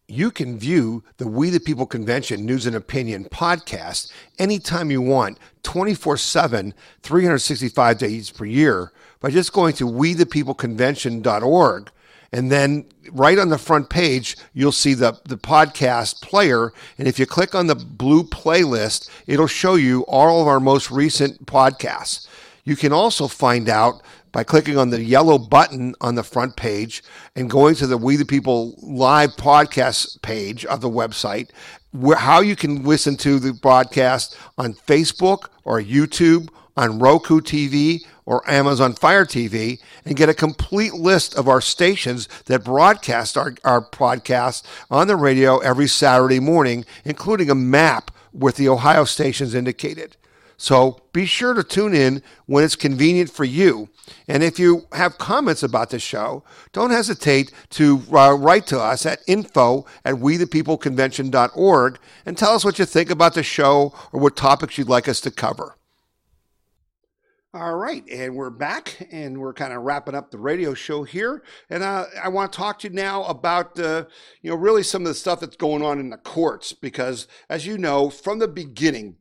[0.07, 5.39] You can view the We the People Convention News and Opinion podcast anytime you want,
[5.63, 11.91] 24 7, 365 days per year, by just going to We the People wethepeopleconvention.org.
[12.31, 16.71] And then right on the front page, you'll see the, the podcast player.
[16.97, 20.91] And if you click on the blue playlist, it'll show you all of our most
[20.91, 22.27] recent podcasts.
[22.67, 24.01] You can also find out
[24.33, 27.01] by clicking on the yellow button on the front page
[27.33, 31.51] and going to the We the People live podcast page of the website,
[31.91, 38.01] where, how you can listen to the broadcast on Facebook or YouTube, on Roku TV
[38.25, 43.55] or Amazon Fire TV, and get a complete list of our stations that broadcast our,
[43.63, 49.55] our podcast on the radio every Saturday morning, including a map with the Ohio stations
[49.55, 50.17] indicated.
[50.57, 53.89] So be sure to tune in when it's convenient for you.
[54.27, 56.43] And if you have comments about the show,
[56.73, 62.79] don't hesitate to uh, write to us at info at wethepeopleconvention.org and tell us what
[62.79, 65.75] you think about the show or what topics you'd like us to cover.
[67.53, 71.43] All right, and we're back, and we're kind of wrapping up the radio show here.
[71.69, 74.05] And uh, I want to talk to you now about, uh,
[74.41, 77.65] you know, really some of the stuff that's going on in the courts, because as
[77.65, 79.15] you know, from the beginning,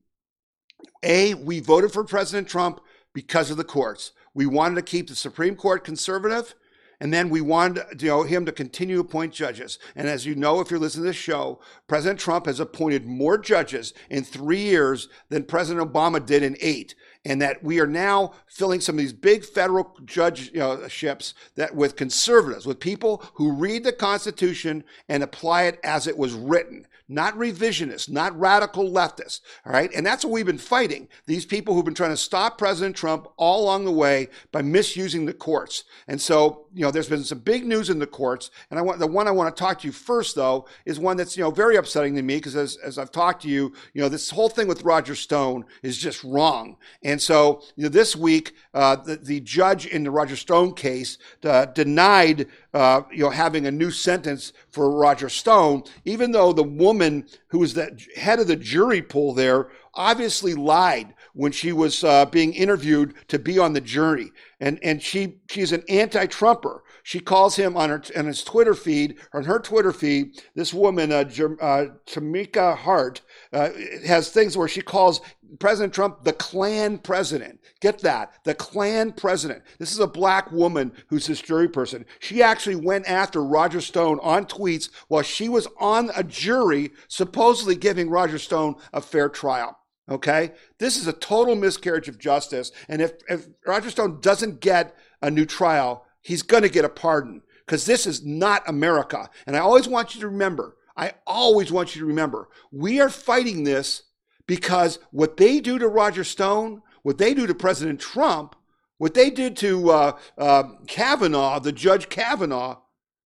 [1.03, 2.81] a, we voted for President Trump
[3.13, 4.13] because of the courts.
[4.35, 6.55] We wanted to keep the Supreme Court conservative,
[7.01, 9.79] and then we wanted you know, him to continue to appoint judges.
[9.95, 13.39] And as you know, if you're listening to this show, President Trump has appointed more
[13.39, 16.95] judges in three years than President Obama did in eight.
[17.25, 22.67] And that we are now filling some of these big federal judgeships that with conservatives,
[22.67, 28.11] with people who read the Constitution and apply it as it was written not revisionists,
[28.11, 29.41] not radical leftists.
[29.65, 29.91] All right.
[29.95, 31.09] And that's what we've been fighting.
[31.27, 35.25] These people who've been trying to stop President Trump all along the way by misusing
[35.25, 35.85] the courts.
[36.09, 38.51] And so, you know, there's been some big news in the courts.
[38.71, 41.17] And I want the one I want to talk to you first, though, is one
[41.17, 44.03] that's, you know, very upsetting to me because as, as I've talked to you, you
[44.03, 46.77] know, this whole thing with Roger Stone is just wrong.
[47.05, 51.19] And so, you know, this week, uh, the, the judge in the Roger Stone case
[51.45, 56.63] uh, denied uh, you know, having a new sentence for Roger Stone, even though the
[56.63, 62.05] woman who was the head of the jury pool there obviously lied when she was
[62.05, 66.83] uh, being interviewed to be on the jury, and and she she's an anti-Trumper.
[67.03, 70.43] She calls him on her on his Twitter feed, on her Twitter feed.
[70.55, 71.25] This woman, uh,
[71.61, 73.23] uh, Tomeka Hart,
[73.55, 73.71] uh,
[74.07, 75.23] has things where she calls
[75.59, 77.61] President Trump the Klan president.
[77.81, 79.63] Get that, the Klan president.
[79.79, 82.05] This is a black woman who's this jury person.
[82.21, 87.77] She actually went after Roger Stone on tweets while she was on a jury, supposedly
[87.77, 89.79] giving Roger Stone a fair trial.
[90.09, 92.71] Okay, this is a total miscarriage of justice.
[92.89, 96.89] And if, if Roger Stone doesn't get a new trial, he's going to get a
[96.89, 99.29] pardon because this is not America.
[99.47, 103.11] And I always want you to remember, I always want you to remember, we are
[103.11, 104.05] fighting this
[104.47, 108.57] because what they do to Roger Stone, what they do to President Trump,
[108.99, 112.79] what they did to uh, uh, Kavanaugh, the Judge Kavanaugh,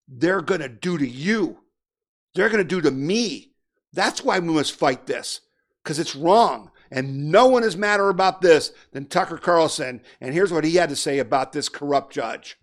[0.09, 1.59] they're going to do to you.
[2.35, 3.53] They're going to do to me.
[3.93, 5.41] That's why we must fight this
[5.83, 6.71] because it's wrong.
[6.91, 10.01] And no one is madder about this than Tucker Carlson.
[10.21, 12.59] And here's what he had to say about this corrupt judge.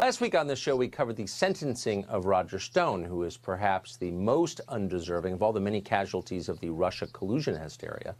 [0.00, 3.98] Last week on the show, we covered the sentencing of Roger Stone, who is perhaps
[3.98, 8.14] the most undeserving of all the many casualties of the Russia collusion hysteria.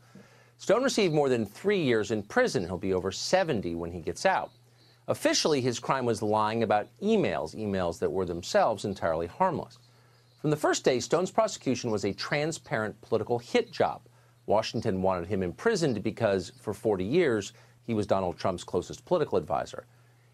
[0.59, 2.66] Stone received more than three years in prison.
[2.66, 4.51] He'll be over 70 when he gets out.
[5.09, 9.79] Officially, his crime was lying about emails, emails that were themselves entirely harmless.
[10.43, 14.03] From the first day, Stone's prosecution was a transparent political hit job.
[14.45, 17.55] Washington wanted him imprisoned because, for 40 years,
[17.87, 19.87] he was Donald Trump's closest political advisor.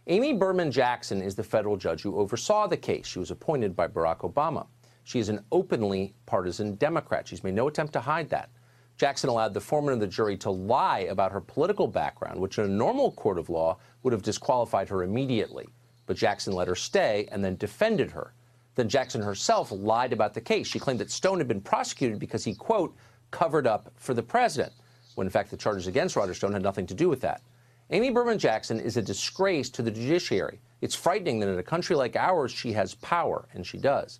[0.09, 3.09] Amy Berman Jackson is the federal judge who oversaw the case.
[3.09, 4.69] She was appointed by Barack Obama.
[5.03, 7.27] She is an openly partisan Democrat.
[7.27, 8.51] She's made no attempt to hide that.
[8.99, 12.65] Jackson allowed the foreman of the jury to lie about her political background, which in
[12.65, 15.69] a normal court of law would have disqualified her immediately.
[16.07, 18.33] But Jackson let her stay and then defended her.
[18.77, 20.69] Then Jackson herself lied about the case.
[20.69, 22.95] She claimed that Stone had been prosecuted because he, quote,
[23.33, 24.73] covered up for the president,
[25.17, 27.43] when in fact the charges against Roger Stone had nothing to do with that.
[27.91, 30.61] Amy Berman Jackson is a disgrace to the judiciary.
[30.81, 34.19] It's frightening that in a country like ours, she has power, and she does.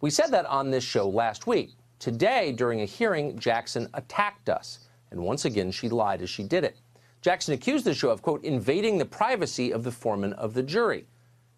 [0.00, 1.72] We said that on this show last week.
[1.98, 4.86] Today, during a hearing, Jackson attacked us.
[5.10, 6.76] And once again, she lied as she did it.
[7.20, 11.08] Jackson accused the show of, quote, invading the privacy of the foreman of the jury,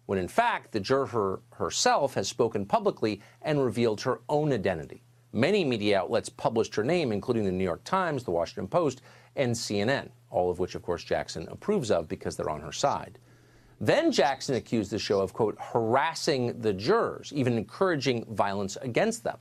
[0.07, 5.03] when in fact, the juror herself has spoken publicly and revealed her own identity.
[5.33, 9.01] Many media outlets published her name, including the New York Times, the Washington Post,
[9.37, 13.19] and CNN, all of which, of course, Jackson approves of because they're on her side.
[13.79, 19.37] Then Jackson accused the show of, quote, harassing the jurors, even encouraging violence against them.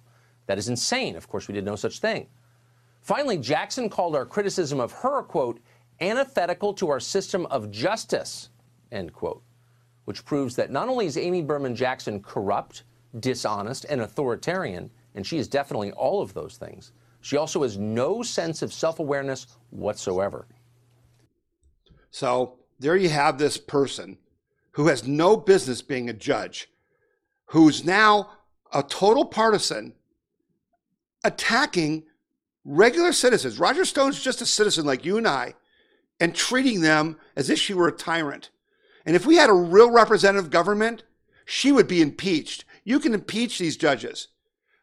[0.46, 1.16] That is insane.
[1.16, 2.28] Of course, we did no such thing.
[3.00, 5.60] Finally, Jackson called our criticism of her, quote,
[6.00, 8.50] antithetical to our system of justice,
[8.92, 9.42] end quote,
[10.04, 12.84] which proves that not only is Amy Berman Jackson corrupt,
[13.18, 16.92] dishonest, and authoritarian, and she is definitely all of those things,
[17.26, 20.46] she also has no sense of self awareness whatsoever.
[22.12, 24.18] So there you have this person
[24.70, 26.68] who has no business being a judge,
[27.46, 28.30] who's now
[28.72, 29.94] a total partisan
[31.24, 32.04] attacking
[32.64, 33.58] regular citizens.
[33.58, 35.54] Roger Stone's just a citizen like you and I
[36.20, 38.50] and treating them as if she were a tyrant.
[39.04, 41.02] And if we had a real representative government,
[41.44, 42.64] she would be impeached.
[42.84, 44.28] You can impeach these judges.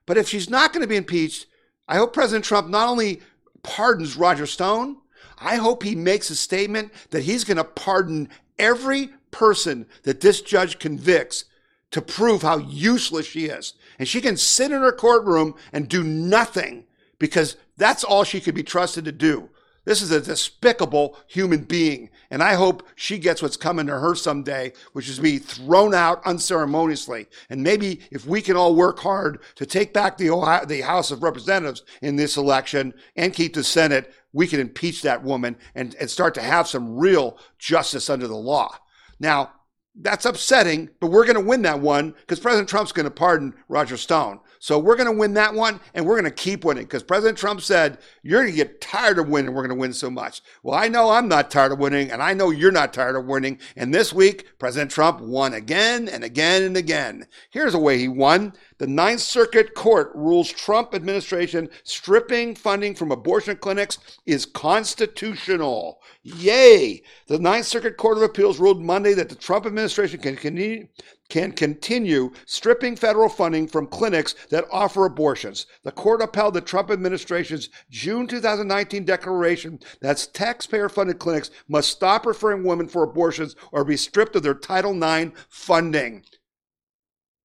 [0.05, 1.47] But if she's not going to be impeached,
[1.88, 3.21] I hope President Trump not only
[3.61, 4.97] pardons Roger Stone,
[5.38, 10.41] I hope he makes a statement that he's going to pardon every person that this
[10.41, 11.45] judge convicts
[11.91, 13.73] to prove how useless she is.
[13.99, 16.86] And she can sit in her courtroom and do nothing
[17.19, 19.49] because that's all she could be trusted to do.
[19.86, 22.09] This is a despicable human being.
[22.31, 26.25] And I hope she gets what's coming to her someday, which is be thrown out
[26.25, 27.27] unceremoniously.
[27.49, 31.11] And maybe if we can all work hard to take back the, Ohio, the House
[31.11, 35.95] of Representatives in this election and keep the Senate, we can impeach that woman and,
[35.99, 38.75] and start to have some real justice under the law.
[39.19, 39.51] Now,
[39.95, 43.53] that's upsetting, but we're going to win that one because President Trump's going to pardon
[43.67, 44.39] Roger Stone.
[44.64, 47.38] So we're going to win that one and we're going to keep winning because President
[47.38, 49.53] Trump said, You're going to get tired of winning.
[49.53, 50.41] We're going to win so much.
[50.64, 53.26] Well, I know I'm not tired of winning and I know you're not tired of
[53.26, 53.59] winning.
[53.76, 57.28] And this week, President Trump won again and again and again.
[57.49, 58.53] Here's a way he won.
[58.78, 66.01] The Ninth Circuit Court rules Trump administration stripping funding from abortion clinics is constitutional.
[66.22, 67.03] Yay!
[67.28, 70.88] The Ninth Circuit Court of Appeals ruled Monday that the Trump administration can continue,
[71.34, 75.65] can continue stripping federal funding from clinics that offer abortions.
[75.81, 82.27] The court upheld the Trump administration's June 2019 declaration that taxpayer funded clinics must stop
[82.27, 86.23] referring women for abortions or be stripped of their Title IX funding.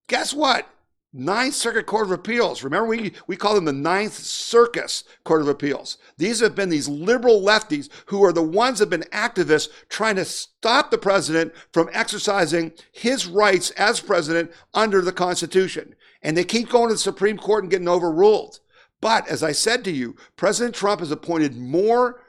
[0.06, 0.68] Guess what?
[1.12, 2.62] Ninth Circuit Court of Appeals.
[2.62, 5.96] Remember, we, we call them the Ninth Circus Court of Appeals.
[6.18, 10.16] These have been these liberal lefties who are the ones that have been activists trying
[10.16, 15.94] to stop the president from exercising his rights as president under the Constitution.
[16.22, 18.60] And they keep going to the Supreme Court and getting overruled.
[19.00, 22.20] But as I said to you, President Trump has appointed more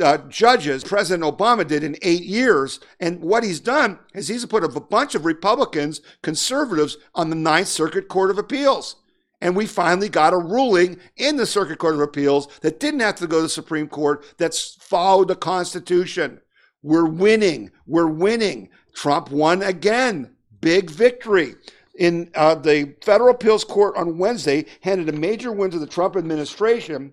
[0.00, 2.80] uh, judges President Obama did in eight years.
[3.00, 7.68] And what he's done is he's put a bunch of Republicans, conservatives, on the Ninth
[7.68, 8.96] Circuit Court of Appeals.
[9.40, 13.16] And we finally got a ruling in the Circuit Court of Appeals that didn't have
[13.16, 16.40] to go to the Supreme Court that followed the Constitution.
[16.82, 17.70] We're winning.
[17.86, 18.70] We're winning.
[18.94, 20.34] Trump won again.
[20.60, 21.56] Big victory.
[21.96, 26.16] In uh, the federal appeals court on Wednesday, handed a major win to the Trump
[26.16, 27.12] administration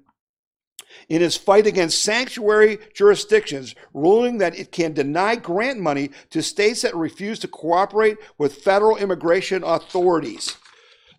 [1.09, 6.81] in his fight against sanctuary jurisdictions, ruling that it can deny grant money to states
[6.81, 10.55] that refuse to cooperate with federal immigration authorities.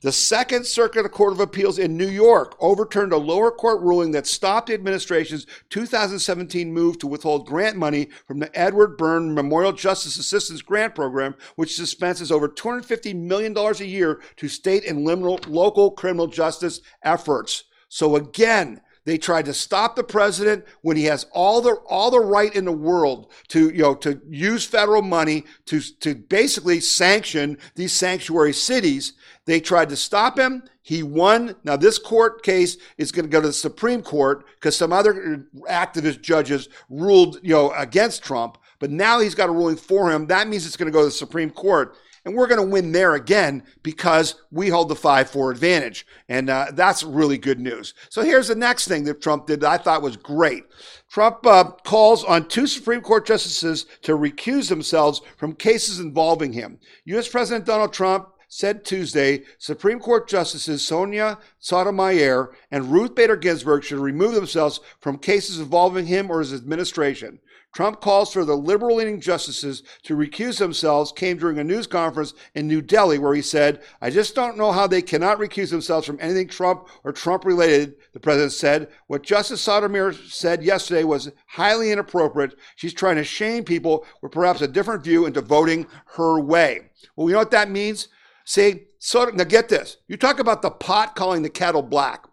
[0.02, 4.26] The Second Circuit Court of Appeals in New York overturned a lower court ruling that
[4.26, 10.16] stopped the administration's 2017 move to withhold grant money from the Edward Byrne Memorial Justice
[10.16, 16.26] Assistance Grant Program, which dispenses over $250 million a year to state and local criminal
[16.26, 17.62] justice efforts.
[17.88, 22.20] So again, they tried to stop the president when he has all the all the
[22.20, 27.58] right in the world to you know to use federal money to to basically sanction
[27.74, 29.14] these sanctuary cities.
[29.44, 30.62] They tried to stop him.
[30.82, 31.56] He won.
[31.64, 35.46] Now this court case is going to go to the Supreme Court because some other
[35.68, 38.58] activist judges ruled you know against Trump.
[38.78, 40.26] But now he's got a ruling for him.
[40.26, 42.92] That means it's going to go to the Supreme Court and we're going to win
[42.92, 46.06] there again because we hold the 5 4 advantage.
[46.28, 47.94] And uh, that's really good news.
[48.08, 50.64] So here's the next thing that Trump did that I thought was great.
[51.08, 56.78] Trump uh, calls on two Supreme Court justices to recuse themselves from cases involving him.
[57.06, 57.28] U.S.
[57.28, 63.98] President Donald Trump said Tuesday Supreme Court Justices Sonia Sotomayor and Ruth Bader Ginsburg should
[63.98, 67.40] remove themselves from cases involving him or his administration.
[67.72, 72.34] Trump calls for the liberal leaning justices to recuse themselves came during a news conference
[72.54, 76.06] in New Delhi where he said, I just don't know how they cannot recuse themselves
[76.06, 78.88] from anything Trump or Trump related, the president said.
[79.06, 82.56] What Justice Sotomayor said yesterday was highly inappropriate.
[82.76, 86.90] She's trying to shame people with perhaps a different view into voting her way.
[87.16, 88.08] Well, you know what that means?
[88.44, 89.96] See, so, now get this.
[90.08, 92.26] You talk about the pot calling the kettle black.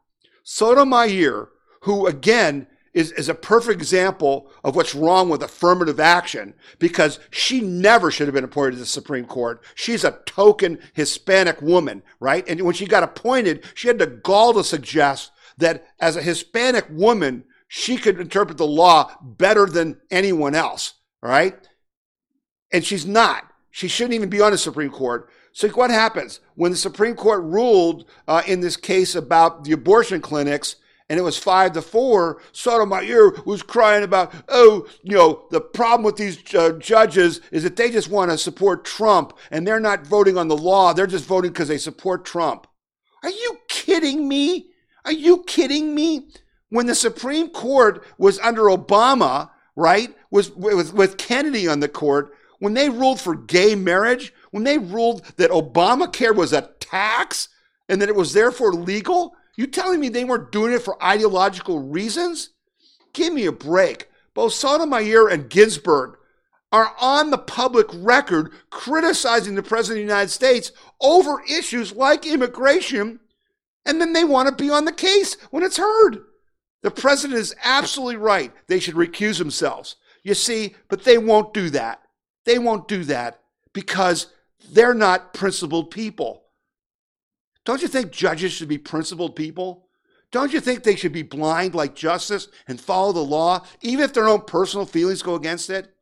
[0.43, 1.49] Sotomayor,
[1.81, 7.61] who again is, is a perfect example of what's wrong with affirmative action because she
[7.61, 9.63] never should have been appointed to the Supreme Court.
[9.75, 12.47] She's a token Hispanic woman, right?
[12.47, 16.87] And when she got appointed, she had the gall to suggest that as a Hispanic
[16.89, 21.55] woman, she could interpret the law better than anyone else, right?
[22.71, 23.43] And she's not.
[23.71, 25.29] She shouldn't even be on the Supreme Court.
[25.51, 30.21] So what happens when the Supreme Court ruled uh, in this case about the abortion
[30.21, 30.77] clinics?
[31.09, 36.03] And it was five to four, Sotomayor was crying about, oh, you know, the problem
[36.03, 40.05] with these uh, judges is that they just want to support Trump and they're not
[40.05, 40.93] voting on the law.
[40.93, 42.67] They're just voting because they support Trump.
[43.23, 44.67] Are you kidding me?
[45.03, 46.27] Are you kidding me?
[46.69, 52.33] When the Supreme Court was under Obama, right, was with, with Kennedy on the court,
[52.59, 57.49] when they ruled for gay marriage, when they ruled that Obamacare was a tax
[57.87, 61.79] and that it was therefore legal, you telling me they weren't doing it for ideological
[61.79, 62.51] reasons?
[63.11, 64.07] Give me a break.
[64.33, 66.17] Both Sotomayor and Ginsburg
[66.71, 72.25] are on the public record criticizing the President of the United States over issues like
[72.25, 73.19] immigration,
[73.85, 76.23] and then they want to be on the case when it's heard.
[76.81, 78.53] The President is absolutely right.
[78.67, 79.97] They should recuse themselves.
[80.23, 82.01] You see, but they won't do that.
[82.45, 83.41] They won't do that
[83.73, 84.27] because
[84.71, 86.45] they're not principled people.
[87.65, 89.87] Don't you think judges should be principled people?
[90.31, 94.13] Don't you think they should be blind like justice and follow the law, even if
[94.13, 95.93] their own personal feelings go against it?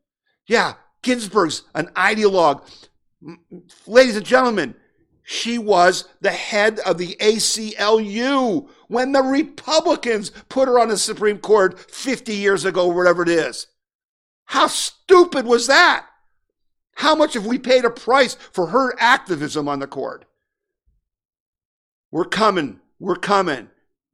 [0.46, 2.62] Yeah, Ginsburg's an ideologue.
[3.86, 4.74] Ladies and gentlemen,
[5.24, 11.38] she was the head of the ACLU when the Republicans put her on the Supreme
[11.38, 13.66] Court 50 years ago, whatever it is.
[14.46, 16.06] How stupid was that?
[16.94, 20.24] How much have we paid a price for her activism on the court?
[22.10, 22.80] We're coming.
[22.98, 23.68] We're coming.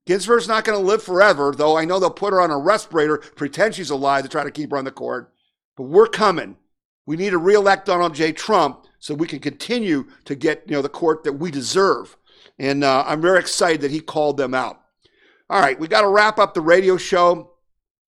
[0.07, 3.19] Ginsburg's not going to live forever, though I know they'll put her on a respirator,
[3.19, 5.33] pretend she's alive to try to keep her on the court.
[5.77, 6.57] But we're coming.
[7.07, 8.33] We need to reelect Donald J.
[8.33, 12.17] Trump so we can continue to get you know the court that we deserve.
[12.59, 14.81] And uh, I'm very excited that he called them out.
[15.51, 17.54] All right, we got to wrap up the radio show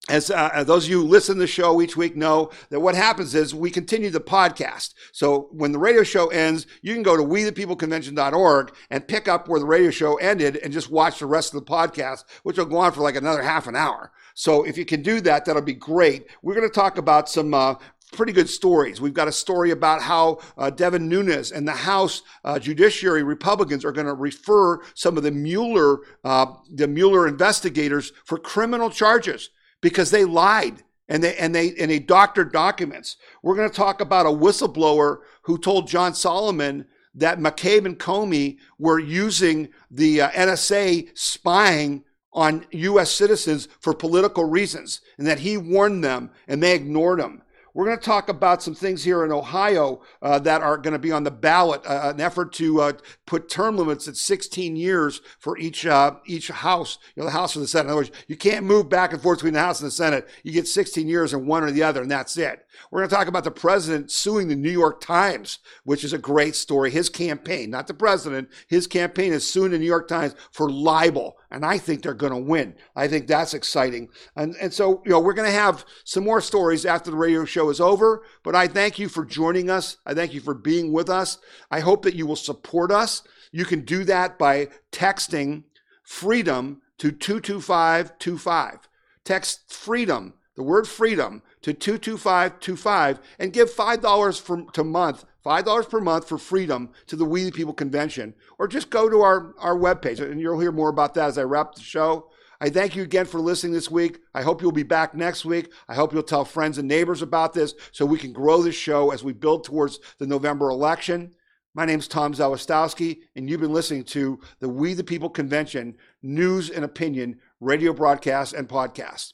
[0.09, 2.95] as uh, those of you who listen to the show each week know that what
[2.95, 4.95] happens is we continue the podcast.
[5.11, 9.59] So when the radio show ends, you can go to wethepeopleconvention.org and pick up where
[9.59, 12.77] the radio show ended and just watch the rest of the podcast, which will go
[12.77, 14.13] on for like another half an hour.
[14.35, 16.27] So if you can do that, that'll be great.
[16.41, 17.75] We're going to talk about some uh,
[18.13, 19.01] pretty good stories.
[19.01, 23.85] We've got a story about how uh, Devin Nunes and the House uh, Judiciary Republicans
[23.85, 29.51] are going to refer some of the Mueller, uh, the Mueller investigators for criminal charges
[29.81, 33.17] because they lied and they and they and they doctored documents.
[33.43, 38.59] We're going to talk about a whistleblower who told John Solomon that McCabe and Comey
[38.79, 43.11] were using the uh, NSA spying on U.S.
[43.11, 47.43] citizens for political reasons, and that he warned them and they ignored him.
[47.77, 50.99] We're going to talk about some things here in Ohio uh, that are going to
[50.99, 52.93] be on the ballot, uh, an effort to uh,
[53.27, 57.55] put term limits at 16 years for each uh, each house, you know, the House
[57.55, 57.85] or the Senate.
[57.85, 60.27] In other words, you can't move back and forth between the House and the Senate.
[60.43, 62.66] You get 16 years in one or the other, and that's it.
[62.91, 66.19] We're going to talk about the president suing the New York Times, which is a
[66.19, 66.91] great story.
[66.91, 71.37] His campaign, not the president, his campaign is suing the New York Times for libel.
[71.51, 72.75] And I think they're going to win.
[72.95, 74.09] I think that's exciting.
[74.37, 77.45] And, and so, you know, we're going to have some more stories after the radio
[77.45, 78.23] show is over.
[78.43, 79.97] But I thank you for joining us.
[80.07, 81.39] I thank you for being with us.
[81.71, 83.23] I hope that you will support us.
[83.53, 85.65] You can do that by texting
[86.03, 88.89] freedom to 22525.
[89.25, 96.01] Text freedom, the word freedom, to 22525 and give $5 for, to month, $5 per
[96.01, 98.35] month for freedom to the We the People convention.
[98.57, 101.43] Or just go to our, our webpage and you'll hear more about that as I
[101.43, 102.31] wrap the show.
[102.61, 104.21] I thank you again for listening this week.
[104.33, 105.73] I hope you'll be back next week.
[105.89, 109.11] I hope you'll tell friends and neighbors about this so we can grow this show
[109.11, 111.33] as we build towards the November election.
[111.75, 115.97] My name is Tom Zawistowski, and you've been listening to the We the People Convention
[116.23, 119.33] News and Opinion radio broadcast and podcast.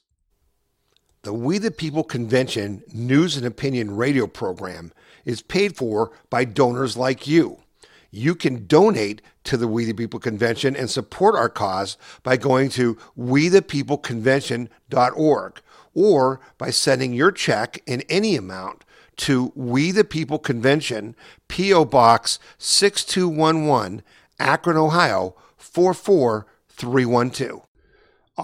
[1.22, 4.92] The We the People Convention News and Opinion radio program
[5.24, 7.58] is paid for by donors like you.
[8.10, 12.70] You can donate to the We the People Convention and support our cause by going
[12.70, 15.60] to wethepeopleconvention.org
[15.94, 18.82] or by sending your check in any amount
[19.18, 21.14] to We the People Convention,
[21.46, 21.84] P.O.
[21.84, 24.02] Box 6211,
[24.40, 27.62] Akron, Ohio 44312.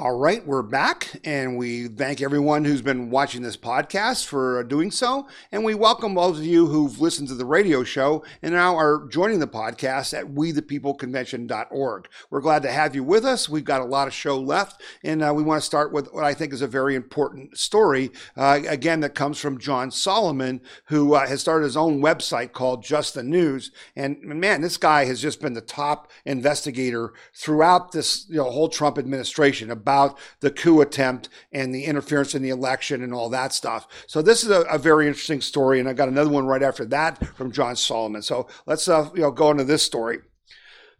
[0.00, 4.92] All right, we're back, and we thank everyone who's been watching this podcast for doing
[4.92, 5.26] so.
[5.50, 9.08] And we welcome those of you who've listened to the radio show and now are
[9.08, 12.08] joining the podcast at wethepeopleconvention.org.
[12.30, 13.48] We're glad to have you with us.
[13.48, 16.22] We've got a lot of show left, and uh, we want to start with what
[16.22, 21.14] I think is a very important story, uh, again, that comes from John Solomon, who
[21.14, 23.72] uh, has started his own website called Just the News.
[23.96, 28.68] And man, this guy has just been the top investigator throughout this you know, whole
[28.68, 33.54] Trump administration about the coup attempt and the interference in the election and all that
[33.54, 33.88] stuff.
[34.06, 36.84] So this is a, a very interesting story, and I got another one right after
[36.86, 38.20] that from John Solomon.
[38.20, 40.18] So let's uh, you know go into this story.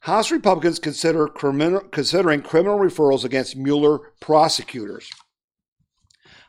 [0.01, 5.11] House Republicans consider criminal, considering criminal referrals against Mueller prosecutors.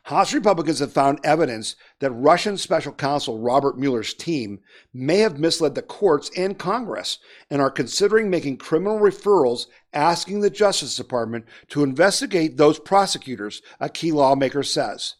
[0.04, 4.60] House Republicans have found evidence that Russian special counsel Robert Mueller's team
[4.92, 7.18] may have misled the courts and Congress
[7.50, 13.88] and are considering making criminal referrals asking the Justice Department to investigate those prosecutors, a
[13.88, 15.16] key lawmaker says.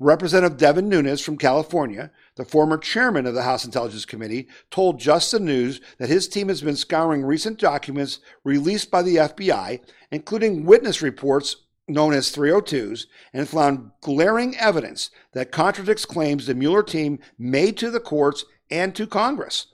[0.00, 5.30] Representative Devin Nunes from California, the former chairman of the House Intelligence Committee, told Just
[5.30, 9.80] the News that his team has been scouring recent documents released by the FBI,
[10.10, 16.82] including witness reports known as 302s and found glaring evidence that contradicts claims the Mueller
[16.82, 19.66] team made to the courts and to Congress.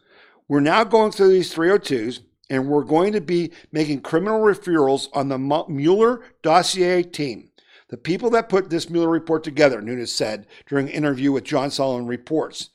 [0.49, 5.29] We're now going through these 302s and we're going to be making criminal referrals on
[5.29, 5.39] the
[5.69, 7.51] Mueller dossier team.
[7.89, 11.71] The people that put this Mueller report together, Nunes said during an interview with John
[11.71, 12.71] Solomon Reports.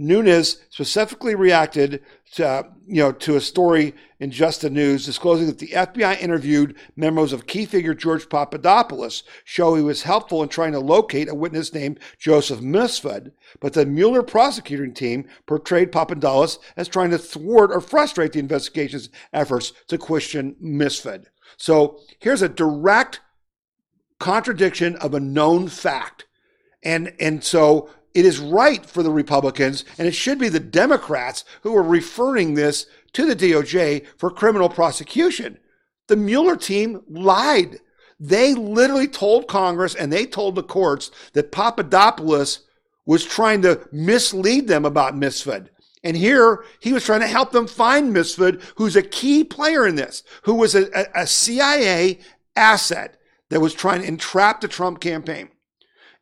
[0.00, 5.58] Nunes specifically reacted to, you know, to a story in Just the News disclosing that
[5.58, 10.72] the FBI interviewed members of key figure George Papadopoulos, show he was helpful in trying
[10.72, 16.88] to locate a witness named Joseph Mifsud, but the Mueller prosecuting team portrayed Papadopoulos as
[16.88, 21.26] trying to thwart or frustrate the investigation's efforts to question Mifsud.
[21.58, 23.20] So here's a direct
[24.18, 26.26] contradiction of a known fact.
[26.82, 31.44] And, and so it is right for the Republicans, and it should be the Democrats
[31.62, 35.58] who are referring this to the DOJ for criminal prosecution.
[36.08, 37.78] The Mueller team lied.
[38.18, 42.66] They literally told Congress and they told the courts that Papadopoulos
[43.06, 45.68] was trying to mislead them about Mifsud.
[46.02, 49.96] And here he was trying to help them find Mifsud, who's a key player in
[49.96, 52.18] this, who was a, a CIA
[52.56, 53.18] asset
[53.50, 55.50] that was trying to entrap the Trump campaign.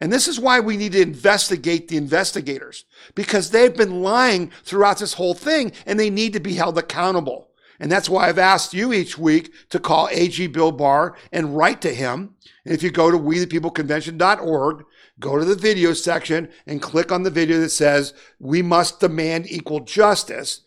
[0.00, 2.84] And this is why we need to investigate the investigators
[3.14, 7.48] because they've been lying throughout this whole thing and they need to be held accountable.
[7.80, 11.80] And that's why I've asked you each week to call AG Bill Barr and write
[11.82, 12.34] to him.
[12.64, 14.84] And if you go to wethepeopleconvention.org,
[15.20, 19.50] go to the video section and click on the video that says, We must demand
[19.50, 20.62] equal justice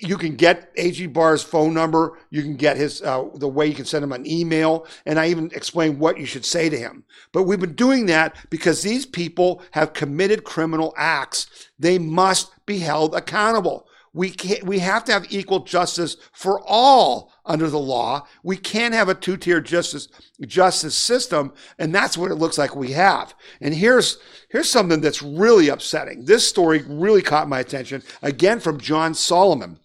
[0.00, 2.18] you can get AG Barr's phone number.
[2.30, 5.28] You can get his uh, the way you can send him an email, and I
[5.28, 7.04] even explain what you should say to him.
[7.32, 11.70] But we've been doing that because these people have committed criminal acts.
[11.78, 13.86] They must be held accountable.
[14.12, 18.26] We can't, we have to have equal justice for all under the law.
[18.44, 20.08] We can't have a two-tier justice
[20.46, 23.34] justice system, and that's what it looks like we have.
[23.60, 24.18] And here's
[24.50, 26.24] here's something that's really upsetting.
[26.24, 29.80] This story really caught my attention again from John Solomon.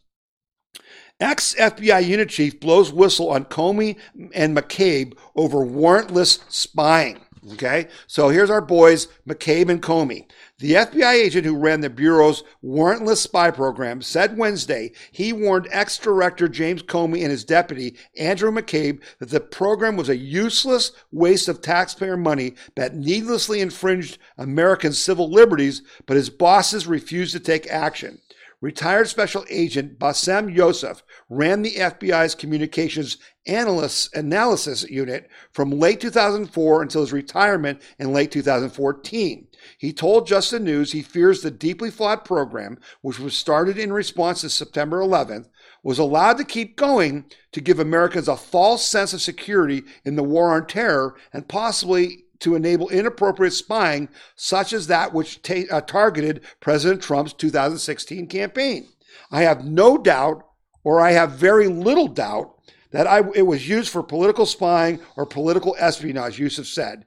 [1.19, 3.97] Ex FBI unit chief blows whistle on Comey
[4.33, 7.19] and McCabe over warrantless spying.
[7.53, 10.25] Okay, so here's our boys, McCabe and Comey.
[10.59, 15.97] The FBI agent who ran the Bureau's warrantless spy program said Wednesday he warned ex
[15.97, 21.47] director James Comey and his deputy, Andrew McCabe, that the program was a useless waste
[21.47, 27.67] of taxpayer money that needlessly infringed American civil liberties, but his bosses refused to take
[27.67, 28.19] action.
[28.61, 36.81] Retired Special Agent Bassem Youssef ran the FBI's Communications Analysis, Analysis Unit from late 2004
[36.81, 39.47] until his retirement in late 2014.
[39.77, 43.93] He told Just the News he fears the deeply flawed program, which was started in
[43.93, 45.47] response to September 11th,
[45.81, 50.23] was allowed to keep going to give Americans a false sense of security in the
[50.23, 55.81] war on terror and possibly to enable inappropriate spying, such as that which ta- uh,
[55.81, 58.87] targeted President Trump's 2016 campaign.
[59.31, 60.45] I have no doubt,
[60.83, 62.55] or I have very little doubt,
[62.91, 67.05] that I, it was used for political spying or political espionage, Youssef said.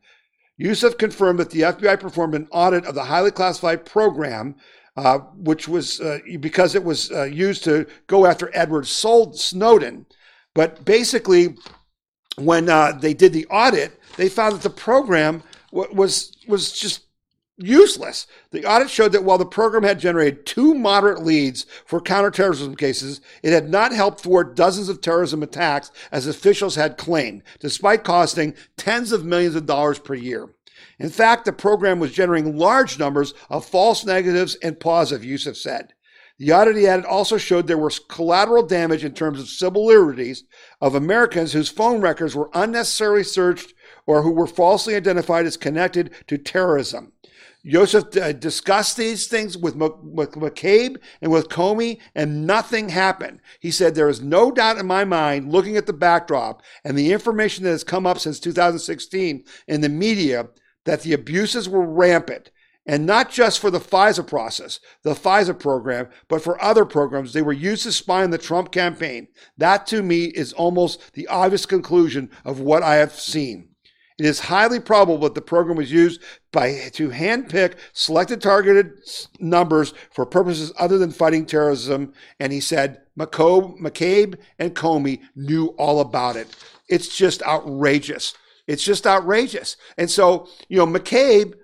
[0.57, 4.55] Youssef confirmed that the FBI performed an audit of the highly classified program,
[4.97, 10.07] uh, which was uh, because it was uh, used to go after Edward Snowden.
[10.55, 11.57] But basically,
[12.37, 17.03] when uh, they did the audit, they found that the program was was just
[17.59, 18.27] useless.
[18.51, 23.21] The audit showed that while the program had generated two moderate leads for counterterrorism cases,
[23.43, 28.55] it had not helped thwart dozens of terrorism attacks as officials had claimed, despite costing
[28.77, 30.49] tens of millions of dollars per year.
[30.99, 35.95] In fact, the program was generating large numbers of false negatives and positive, Youssef said.
[36.39, 40.45] The audit he added also showed there was collateral damage in terms of civil liberties
[40.81, 43.75] of Americans whose phone records were unnecessarily searched
[44.07, 47.13] or who were falsely identified as connected to terrorism.
[47.65, 53.41] Joseph uh, discussed these things with, with McCabe and with Comey, and nothing happened.
[53.61, 57.13] He said, There is no doubt in my mind, looking at the backdrop and the
[57.13, 60.49] information that has come up since 2016 in the media,
[60.85, 62.51] that the abuses were rampant.
[62.85, 67.33] And not just for the FISA process, the FISA program, but for other programs.
[67.33, 69.29] They were used to spy on the Trump campaign.
[69.57, 73.69] That to me is almost the obvious conclusion of what I have seen.
[74.23, 79.01] It is highly probable that the program was used by to handpick selected targeted
[79.41, 82.13] numbers for purposes other than fighting terrorism.
[82.39, 86.55] And he said McCobe, McCabe and Comey knew all about it.
[86.89, 88.35] It's just outrageous.
[88.69, 89.77] It's just outrageous.
[89.99, 91.55] And so, you know, McCabe,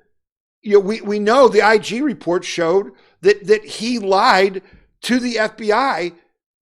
[0.62, 2.90] you know, we, we know the IG report showed
[3.20, 4.62] that that he lied
[5.02, 6.12] to the FBI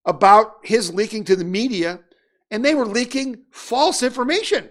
[0.05, 2.01] about his leaking to the media,
[2.51, 4.69] and they were leaking false information.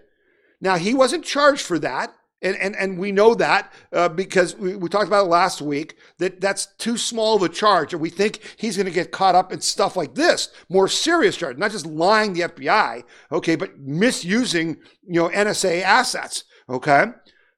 [0.66, 2.12] Now, he wasn't charged for that.
[2.42, 5.96] And, and, and we know that uh, because we, we talked about it last week
[6.18, 7.94] that that's too small of a charge.
[7.94, 11.38] And we think he's going to get caught up in stuff like this, more serious
[11.38, 17.06] charge, not just lying the FBI, okay, but misusing, you know, NSA assets, okay?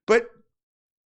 [0.05, 0.27] But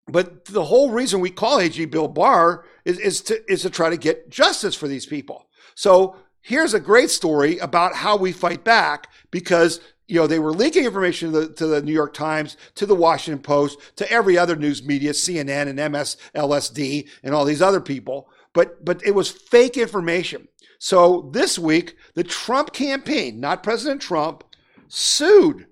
[0.08, 3.92] but the whole reason we call AG Bill Barr is, is to is to try
[3.92, 5.48] to get justice for these people.
[5.76, 9.80] So here's a great story about how we fight back because
[10.12, 12.94] you know, they were leaking information to the, to the, New York Times, to the
[12.94, 18.30] Washington Post, to every other news media, CNN and MSLSD and all these other people.
[18.52, 20.50] But, but it was fake information.
[20.80, 24.44] So this week, the Trump campaign, not President Trump,
[24.90, 25.68] sued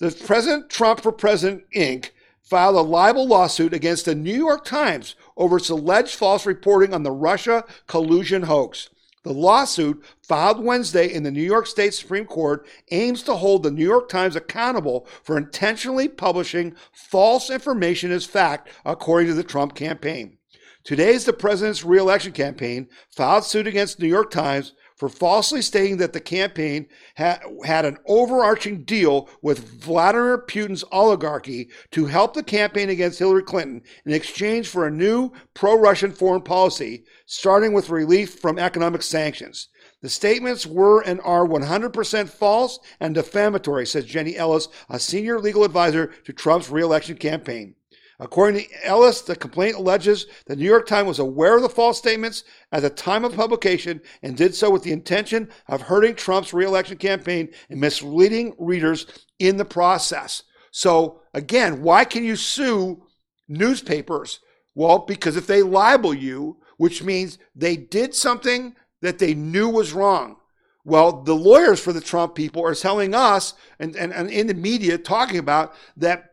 [0.00, 2.10] the President Trump for President Inc.
[2.42, 7.04] filed a libel lawsuit against the New York Times over its alleged false reporting on
[7.04, 8.90] the Russia collusion hoax.
[9.28, 13.70] The lawsuit, filed Wednesday in the New York State Supreme Court, aims to hold the
[13.70, 19.74] New York Times accountable for intentionally publishing false information as fact, according to the Trump
[19.74, 20.38] campaign.
[20.82, 26.12] Today's the president's reelection campaign filed suit against New York Times for falsely stating that
[26.12, 32.88] the campaign ha- had an overarching deal with Vladimir Putin's oligarchy to help the campaign
[32.88, 38.40] against Hillary Clinton in exchange for a new pro Russian foreign policy, starting with relief
[38.40, 39.68] from economic sanctions.
[40.00, 45.62] The statements were and are 100% false and defamatory, says Jenny Ellis, a senior legal
[45.62, 47.74] advisor to Trump's reelection campaign.
[48.18, 51.98] According to Ellis, the complaint alleges the New York Times was aware of the false
[51.98, 56.54] statements at the time of publication and did so with the intention of hurting Trump's
[56.54, 59.06] reelection campaign and misleading readers
[59.38, 60.44] in the process.
[60.70, 63.02] So, again, why can you sue
[63.48, 64.40] newspapers?
[64.74, 69.92] Well, because if they libel you, which means they did something that they knew was
[69.92, 70.36] wrong.
[70.84, 74.54] Well, the lawyers for the Trump people are telling us and, and, and in the
[74.54, 76.30] media talking about that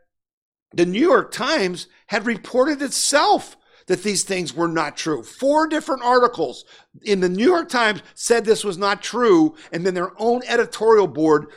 [0.74, 5.24] the New York Times had reported itself that these things were not true.
[5.24, 6.66] Four different articles
[7.04, 11.08] in the New York Times said this was not true, and then their own editorial
[11.08, 11.48] board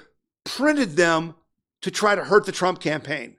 [0.45, 1.35] printed them
[1.81, 3.37] to try to hurt the Trump campaign.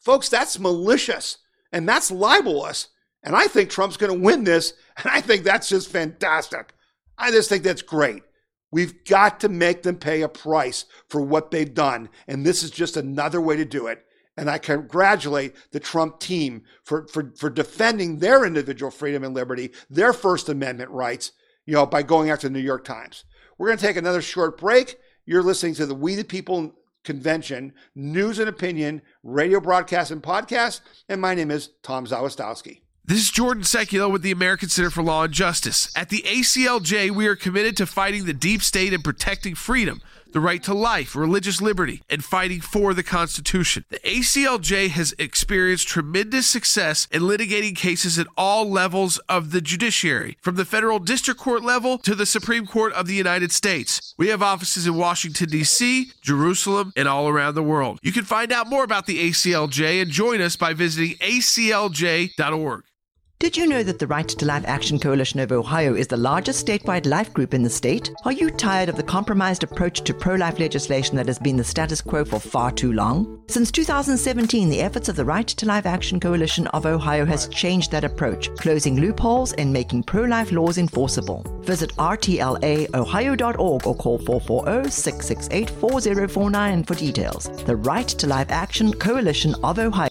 [0.00, 1.38] Folks, that's malicious
[1.72, 2.88] and that's libelous.
[3.26, 6.72] And I think Trump's going to win this, and I think that's just fantastic.
[7.18, 8.22] I just think that's great.
[8.70, 12.70] We've got to make them pay a price for what they've done, and this is
[12.70, 14.02] just another way to do it.
[14.38, 19.72] And I congratulate the Trump team for, for, for defending their individual freedom and liberty,
[19.88, 21.32] their First Amendment rights,
[21.64, 23.24] you know, by going after the New York Times.
[23.56, 24.98] We're going to take another short break.
[25.24, 30.82] You're listening to the We the People Convention, News and Opinion, radio broadcast and podcast.
[31.08, 32.80] And my name is Tom Zawistowski.
[33.08, 35.92] This is Jordan Sekulow with the American Center for Law and Justice.
[35.94, 40.02] At the ACLJ, we are committed to fighting the deep state and protecting freedom
[40.32, 43.84] the right to life, religious liberty, and fighting for the Constitution.
[43.88, 50.36] The ACLJ has experienced tremendous success in litigating cases at all levels of the judiciary,
[50.42, 54.14] from the federal district court level to the Supreme Court of the United States.
[54.18, 57.98] We have offices in Washington, D.C., Jerusalem, and all around the world.
[58.02, 62.82] You can find out more about the ACLJ and join us by visiting aclj.org.
[63.38, 66.66] Did you know that the Right to Life Action Coalition of Ohio is the largest
[66.66, 68.10] statewide life group in the state?
[68.24, 71.62] Are you tired of the compromised approach to pro life legislation that has been the
[71.62, 73.42] status quo for far too long?
[73.48, 77.92] Since 2017, the efforts of the Right to Life Action Coalition of Ohio has changed
[77.92, 81.44] that approach, closing loopholes and making pro life laws enforceable.
[81.60, 87.50] Visit rtlaohio.org or call 440 668 4049 for details.
[87.64, 90.08] The Right to Life Action Coalition of Ohio.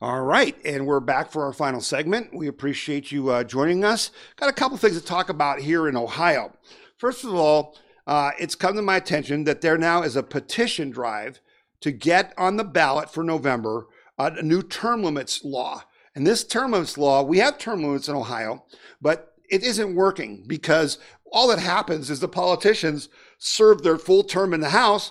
[0.00, 2.32] All right, and we're back for our final segment.
[2.32, 4.12] We appreciate you uh, joining us.
[4.36, 6.52] Got a couple things to talk about here in Ohio.
[6.98, 7.76] First of all,
[8.06, 11.40] uh, it's come to my attention that there now is a petition drive
[11.80, 13.88] to get on the ballot for November
[14.20, 15.82] uh, a new term limits law.
[16.14, 18.66] And this term limits law, we have term limits in Ohio,
[19.02, 20.98] but it isn't working because
[21.32, 25.10] all that happens is the politicians serve their full term in the House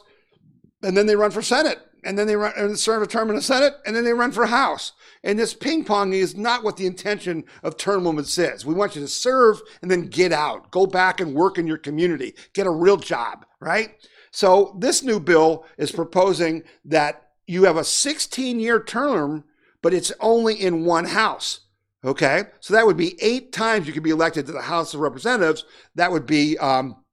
[0.81, 3.35] and then they run for Senate and then they run and serve a term in
[3.35, 4.93] the Senate, and then they run for House.
[5.23, 8.65] And this ping pong is not what the intention of term limits is.
[8.65, 11.77] We want you to serve and then get out, go back and work in your
[11.77, 13.95] community, get a real job, right?
[14.31, 19.43] So this new bill is proposing that you have a 16 year term,
[19.81, 21.61] but it's only in one house.
[22.05, 24.99] Okay, so that would be eight times you could be elected to the House of
[24.99, 25.65] Representatives.
[25.95, 27.03] That would be um,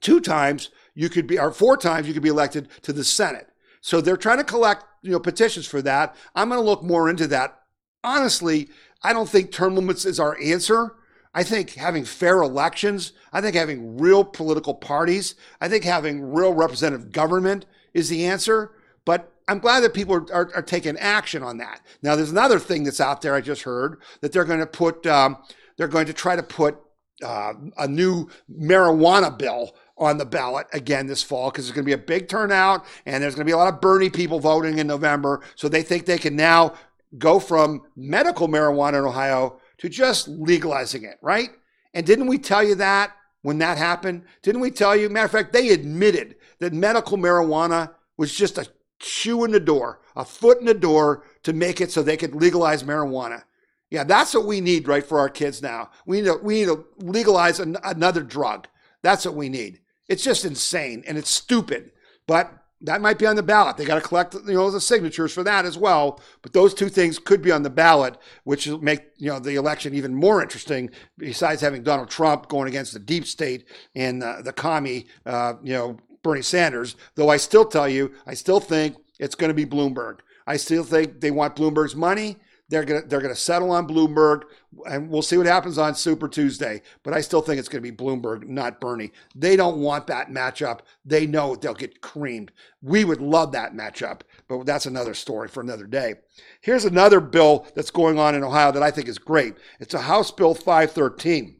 [0.00, 3.46] two times you could be, or four times you could be elected to the Senate.
[3.80, 6.16] So they're trying to collect, you know, petitions for that.
[6.34, 7.60] I'm going to look more into that.
[8.02, 8.68] Honestly,
[9.02, 10.94] I don't think term limits is our answer.
[11.34, 16.52] I think having fair elections, I think having real political parties, I think having real
[16.52, 18.72] representative government is the answer.
[19.04, 21.80] But I'm glad that people are, are, are taking action on that.
[22.02, 23.34] Now, there's another thing that's out there.
[23.34, 25.38] I just heard that they're going to put, um,
[25.76, 26.78] they're going to try to put
[27.24, 31.88] uh, a new marijuana bill on the ballot again this fall because there's going to
[31.88, 34.78] be a big turnout and there's going to be a lot of Bernie people voting
[34.78, 35.42] in November.
[35.56, 36.74] So they think they can now
[37.16, 41.50] go from medical marijuana in Ohio to just legalizing it, right?
[41.94, 44.24] And didn't we tell you that when that happened?
[44.42, 45.08] Didn't we tell you?
[45.08, 48.66] Matter of fact, they admitted that medical marijuana was just a
[49.00, 52.34] shoe in the door, a foot in the door to make it so they could
[52.34, 53.42] legalize marijuana.
[53.90, 55.90] Yeah, that's what we need, right, for our kids now.
[56.04, 58.68] We need to, we need to legalize an, another drug.
[59.02, 59.80] That's what we need.
[60.08, 61.92] It's just insane and it's stupid.
[62.26, 63.76] But that might be on the ballot.
[63.76, 66.20] They got to collect, you know, the signatures for that as well.
[66.42, 69.56] But those two things could be on the ballot, which will make you know the
[69.56, 70.90] election even more interesting.
[71.16, 75.72] Besides having Donald Trump going against the deep state and uh, the commie, uh, you
[75.72, 76.94] know, Bernie Sanders.
[77.16, 80.18] Though I still tell you, I still think it's going to be Bloomberg.
[80.46, 82.36] I still think they want Bloomberg's money.
[82.68, 84.42] They're gonna they're gonna settle on Bloomberg,
[84.86, 86.82] and we'll see what happens on Super Tuesday.
[87.02, 89.12] But I still think it's gonna be Bloomberg, not Bernie.
[89.34, 90.80] They don't want that matchup.
[91.04, 92.52] They know they'll get creamed.
[92.82, 96.16] We would love that matchup, but that's another story for another day.
[96.60, 99.54] Here's another bill that's going on in Ohio that I think is great.
[99.80, 101.57] It's a House Bill 513.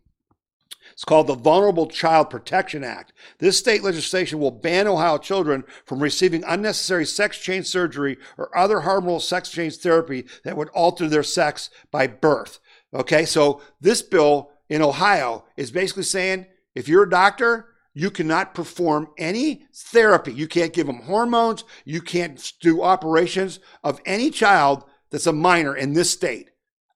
[0.92, 3.12] It's called the Vulnerable Child Protection Act.
[3.38, 8.80] This state legislation will ban Ohio children from receiving unnecessary sex change surgery or other
[8.80, 12.58] harmful sex change therapy that would alter their sex by birth.
[12.94, 18.54] Okay, so this bill in Ohio is basically saying if you're a doctor, you cannot
[18.54, 20.32] perform any therapy.
[20.32, 21.64] You can't give them hormones.
[21.84, 26.50] You can't do operations of any child that's a minor in this state.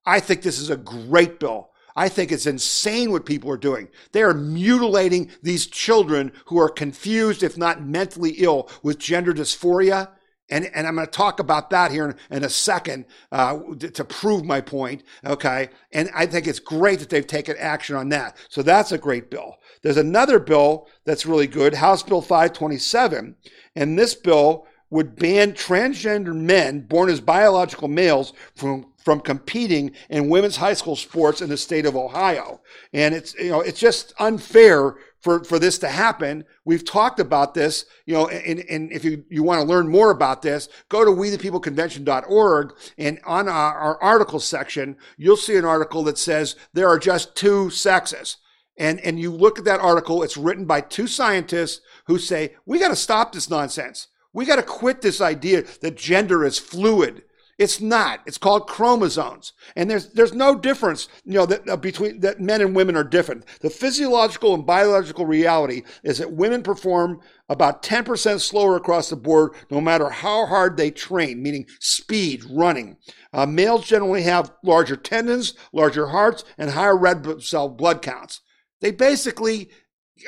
[0.07, 1.72] I think this is a great bill.
[1.97, 3.89] I think it's insane what people are doing.
[4.13, 10.09] They are mutilating these children who are confused, if not mentally ill, with gender dysphoria.
[10.51, 14.05] And, and I'm going to talk about that here in, in a second uh, to
[14.05, 15.03] prove my point.
[15.25, 15.71] Okay.
[15.93, 18.37] And I think it's great that they've taken action on that.
[18.49, 19.57] So that's a great bill.
[19.83, 23.35] There's another bill that's really good House Bill 527.
[23.77, 30.29] And this bill would ban transgender men born as biological males from from competing in
[30.29, 32.61] women's high school sports in the state of Ohio.
[32.93, 36.45] And it's you know it's just unfair for, for this to happen.
[36.65, 40.11] We've talked about this, you know, and, and if you, you want to learn more
[40.11, 46.03] about this, go to wethepeopleconvention.org and on our, our article section, you'll see an article
[46.05, 48.39] that says there are just two sexes.
[48.77, 52.81] And, and you look at that article, it's written by two scientists who say, we
[52.81, 54.09] got to stop this nonsense.
[54.33, 57.23] We got to quit this idea that gender is fluid.
[57.59, 58.21] It's not.
[58.27, 62.63] It's called chromosomes, and there's there's no difference, you know, that uh, between that men
[62.63, 63.45] and women are different.
[63.61, 69.53] The physiological and biological reality is that women perform about 10% slower across the board,
[69.71, 72.97] no matter how hard they train, meaning speed, running.
[73.35, 78.41] Uh, males generally have larger tendons, larger hearts, and higher red blood cell blood counts.
[78.81, 79.71] They basically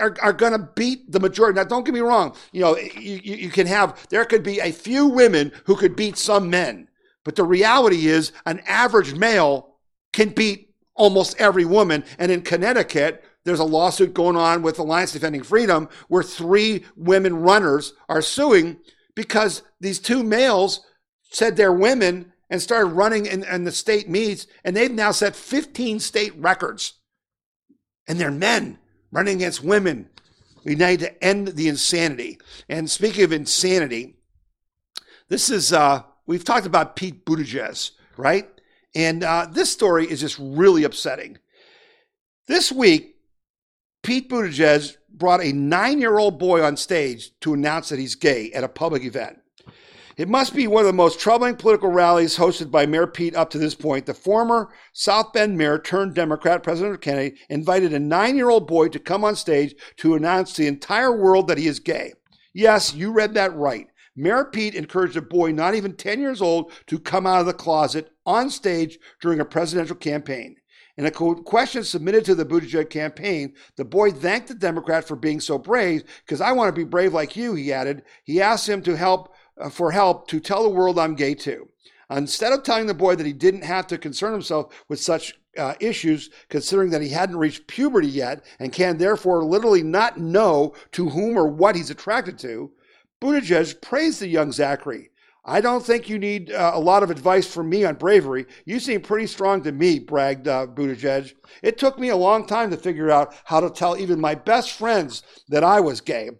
[0.01, 1.57] are, are going to beat the majority.
[1.57, 2.37] Now, don't get me wrong.
[2.53, 6.17] You know, you, you can have, there could be a few women who could beat
[6.17, 6.89] some men.
[7.25, 9.77] But the reality is, an average male
[10.13, 12.05] can beat almost every woman.
[12.19, 17.37] And in Connecticut, there's a lawsuit going on with Alliance Defending Freedom where three women
[17.37, 18.79] runners are suing
[19.15, 20.87] because these two males
[21.31, 25.35] said they're women and started running in, in the state meets, and they've now set
[25.35, 26.95] 15 state records.
[28.07, 28.79] And they're men
[29.11, 30.11] running against women.
[30.65, 32.39] We need to end the insanity.
[32.69, 34.17] And speaking of insanity,
[35.29, 38.49] this is, uh, we've talked about Pete Buttigieg, right?
[38.95, 41.39] And uh, this story is just really upsetting.
[42.47, 43.17] This week,
[44.03, 48.53] Pete Buttigieg brought a nine year old boy on stage to announce that he's gay
[48.53, 49.39] at a public event.
[50.17, 53.51] It must be one of the most troubling political rallies hosted by Mayor Pete up
[53.51, 54.07] to this point.
[54.07, 58.89] The former South Bend mayor turned Democrat, presidential candidate, invited a nine year old boy
[58.89, 62.13] to come on stage to announce to the entire world that he is gay.
[62.53, 63.89] Yes, you read that right.
[64.17, 67.53] Mayor Pete encouraged a boy not even 10 years old to come out of the
[67.53, 70.57] closet on stage during a presidential campaign.
[70.97, 75.41] In a question submitted to the Buttigieg campaign, the boy thanked the Democrat for being
[75.41, 78.05] so brave because I want to be brave like you, he added.
[78.23, 81.69] He asked him to help uh, for help to tell the world I'm gay too.
[82.11, 85.75] Instead of telling the boy that he didn't have to concern himself with such uh,
[85.81, 91.09] issues, considering that he hadn't reached puberty yet and can therefore literally not know to
[91.09, 92.71] whom or what he's attracted to,
[93.25, 95.11] Buttigieg praised the young Zachary.
[95.47, 98.45] I don't think you need uh, a lot of advice from me on bravery.
[98.67, 101.33] You seem pretty strong to me, bragged uh, Buttigieg.
[101.63, 104.73] It took me a long time to figure out how to tell even my best
[104.73, 106.31] friends that I was gay.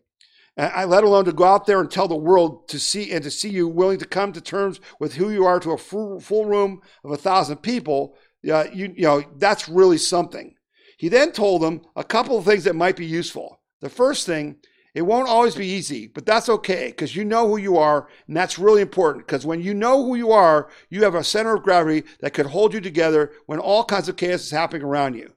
[0.59, 3.31] I, let alone to go out there and tell the world to see and to
[3.31, 6.45] see you willing to come to terms with who you are to a full, full
[6.45, 8.15] room of a thousand people.
[8.49, 10.55] Uh, you, you know that's really something.
[10.99, 13.63] He then told them a couple of things that might be useful.
[13.81, 14.59] The first thing
[14.95, 18.37] it won't always be easy, but that's okay because you know who you are, and
[18.37, 21.65] that's really important because when you know who you are, you have a center of
[21.65, 25.33] gravity that could hold you together when all kinds of chaos is happening around you.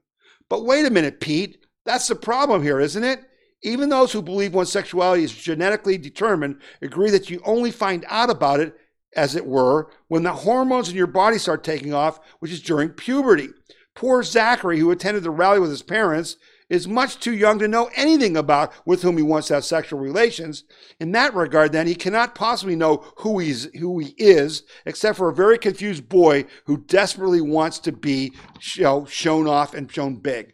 [0.48, 1.66] But wait a minute, Pete.
[1.86, 3.22] That's the problem here, isn't it?
[3.64, 8.30] Even those who believe one's sexuality is genetically determined agree that you only find out
[8.30, 8.76] about it,
[9.16, 12.90] as it were, when the hormones in your body start taking off, which is during
[12.90, 13.50] puberty.
[13.96, 16.38] Poor Zachary, who attended the rally with his parents,
[16.70, 20.00] is much too young to know anything about with whom he wants to have sexual
[20.00, 20.64] relations.
[21.00, 25.30] In that regard, then, he cannot possibly know who he's who he is, except for
[25.30, 28.34] a very confused boy who desperately wants to be
[28.76, 30.54] you know, shown off and shown big.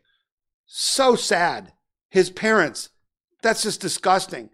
[0.66, 1.74] So sad.
[2.10, 2.90] His parents,
[3.42, 4.52] that's just disgusting.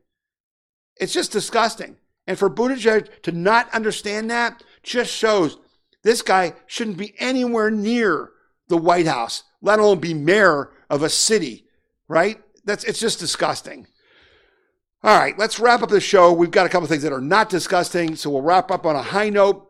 [0.96, 1.98] It's just disgusting.
[2.26, 5.58] And for Buttigieg to not understand that just shows
[6.04, 8.32] this guy shouldn't be anywhere near
[8.70, 11.66] the White House, let alone be mayor of a city,
[12.08, 12.42] right?
[12.66, 13.88] That's it's just disgusting.
[15.02, 16.34] All right, let's wrap up the show.
[16.34, 19.02] We've got a couple things that are not disgusting, so we'll wrap up on a
[19.02, 19.70] high note.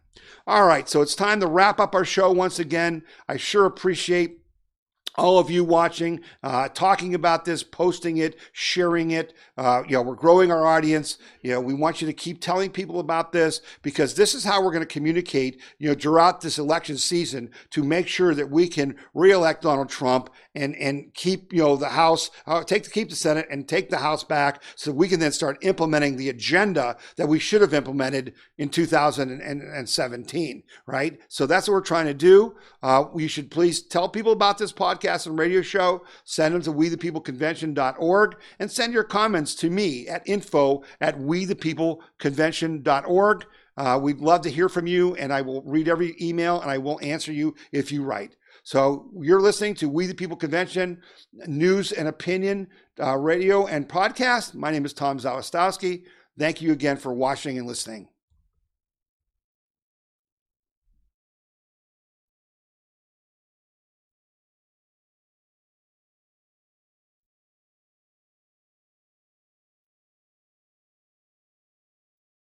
[0.46, 3.02] All right, so it's time to wrap up our show once again.
[3.28, 4.43] I sure appreciate
[5.16, 9.32] all of you watching, uh, talking about this, posting it, sharing it.
[9.56, 11.18] Uh, you know, we're growing our audience.
[11.42, 14.62] You know, we want you to keep telling people about this because this is how
[14.62, 18.66] we're going to communicate, you know, throughout this election season to make sure that we
[18.66, 23.16] can reelect Donald Trump and, and keep, you know, the House, uh, take, keep the
[23.16, 27.28] Senate and take the House back so we can then start implementing the agenda that
[27.28, 31.18] we should have implemented in 2017, right?
[31.28, 32.56] So that's what we're trying to do.
[32.82, 36.62] Uh, you should please tell people about this podcast podcast and radio show, send them
[36.62, 41.44] to we the people convention.org and send your comments to me at info at we
[41.44, 43.44] the people convention.org.
[43.76, 46.78] Uh, we'd love to hear from you, and I will read every email and I
[46.78, 48.36] will answer you if you write.
[48.62, 51.02] So you're listening to We the People Convention
[51.46, 54.54] news and opinion uh, radio and podcast.
[54.54, 56.04] My name is Tom Zawistowski.
[56.38, 58.08] Thank you again for watching and listening.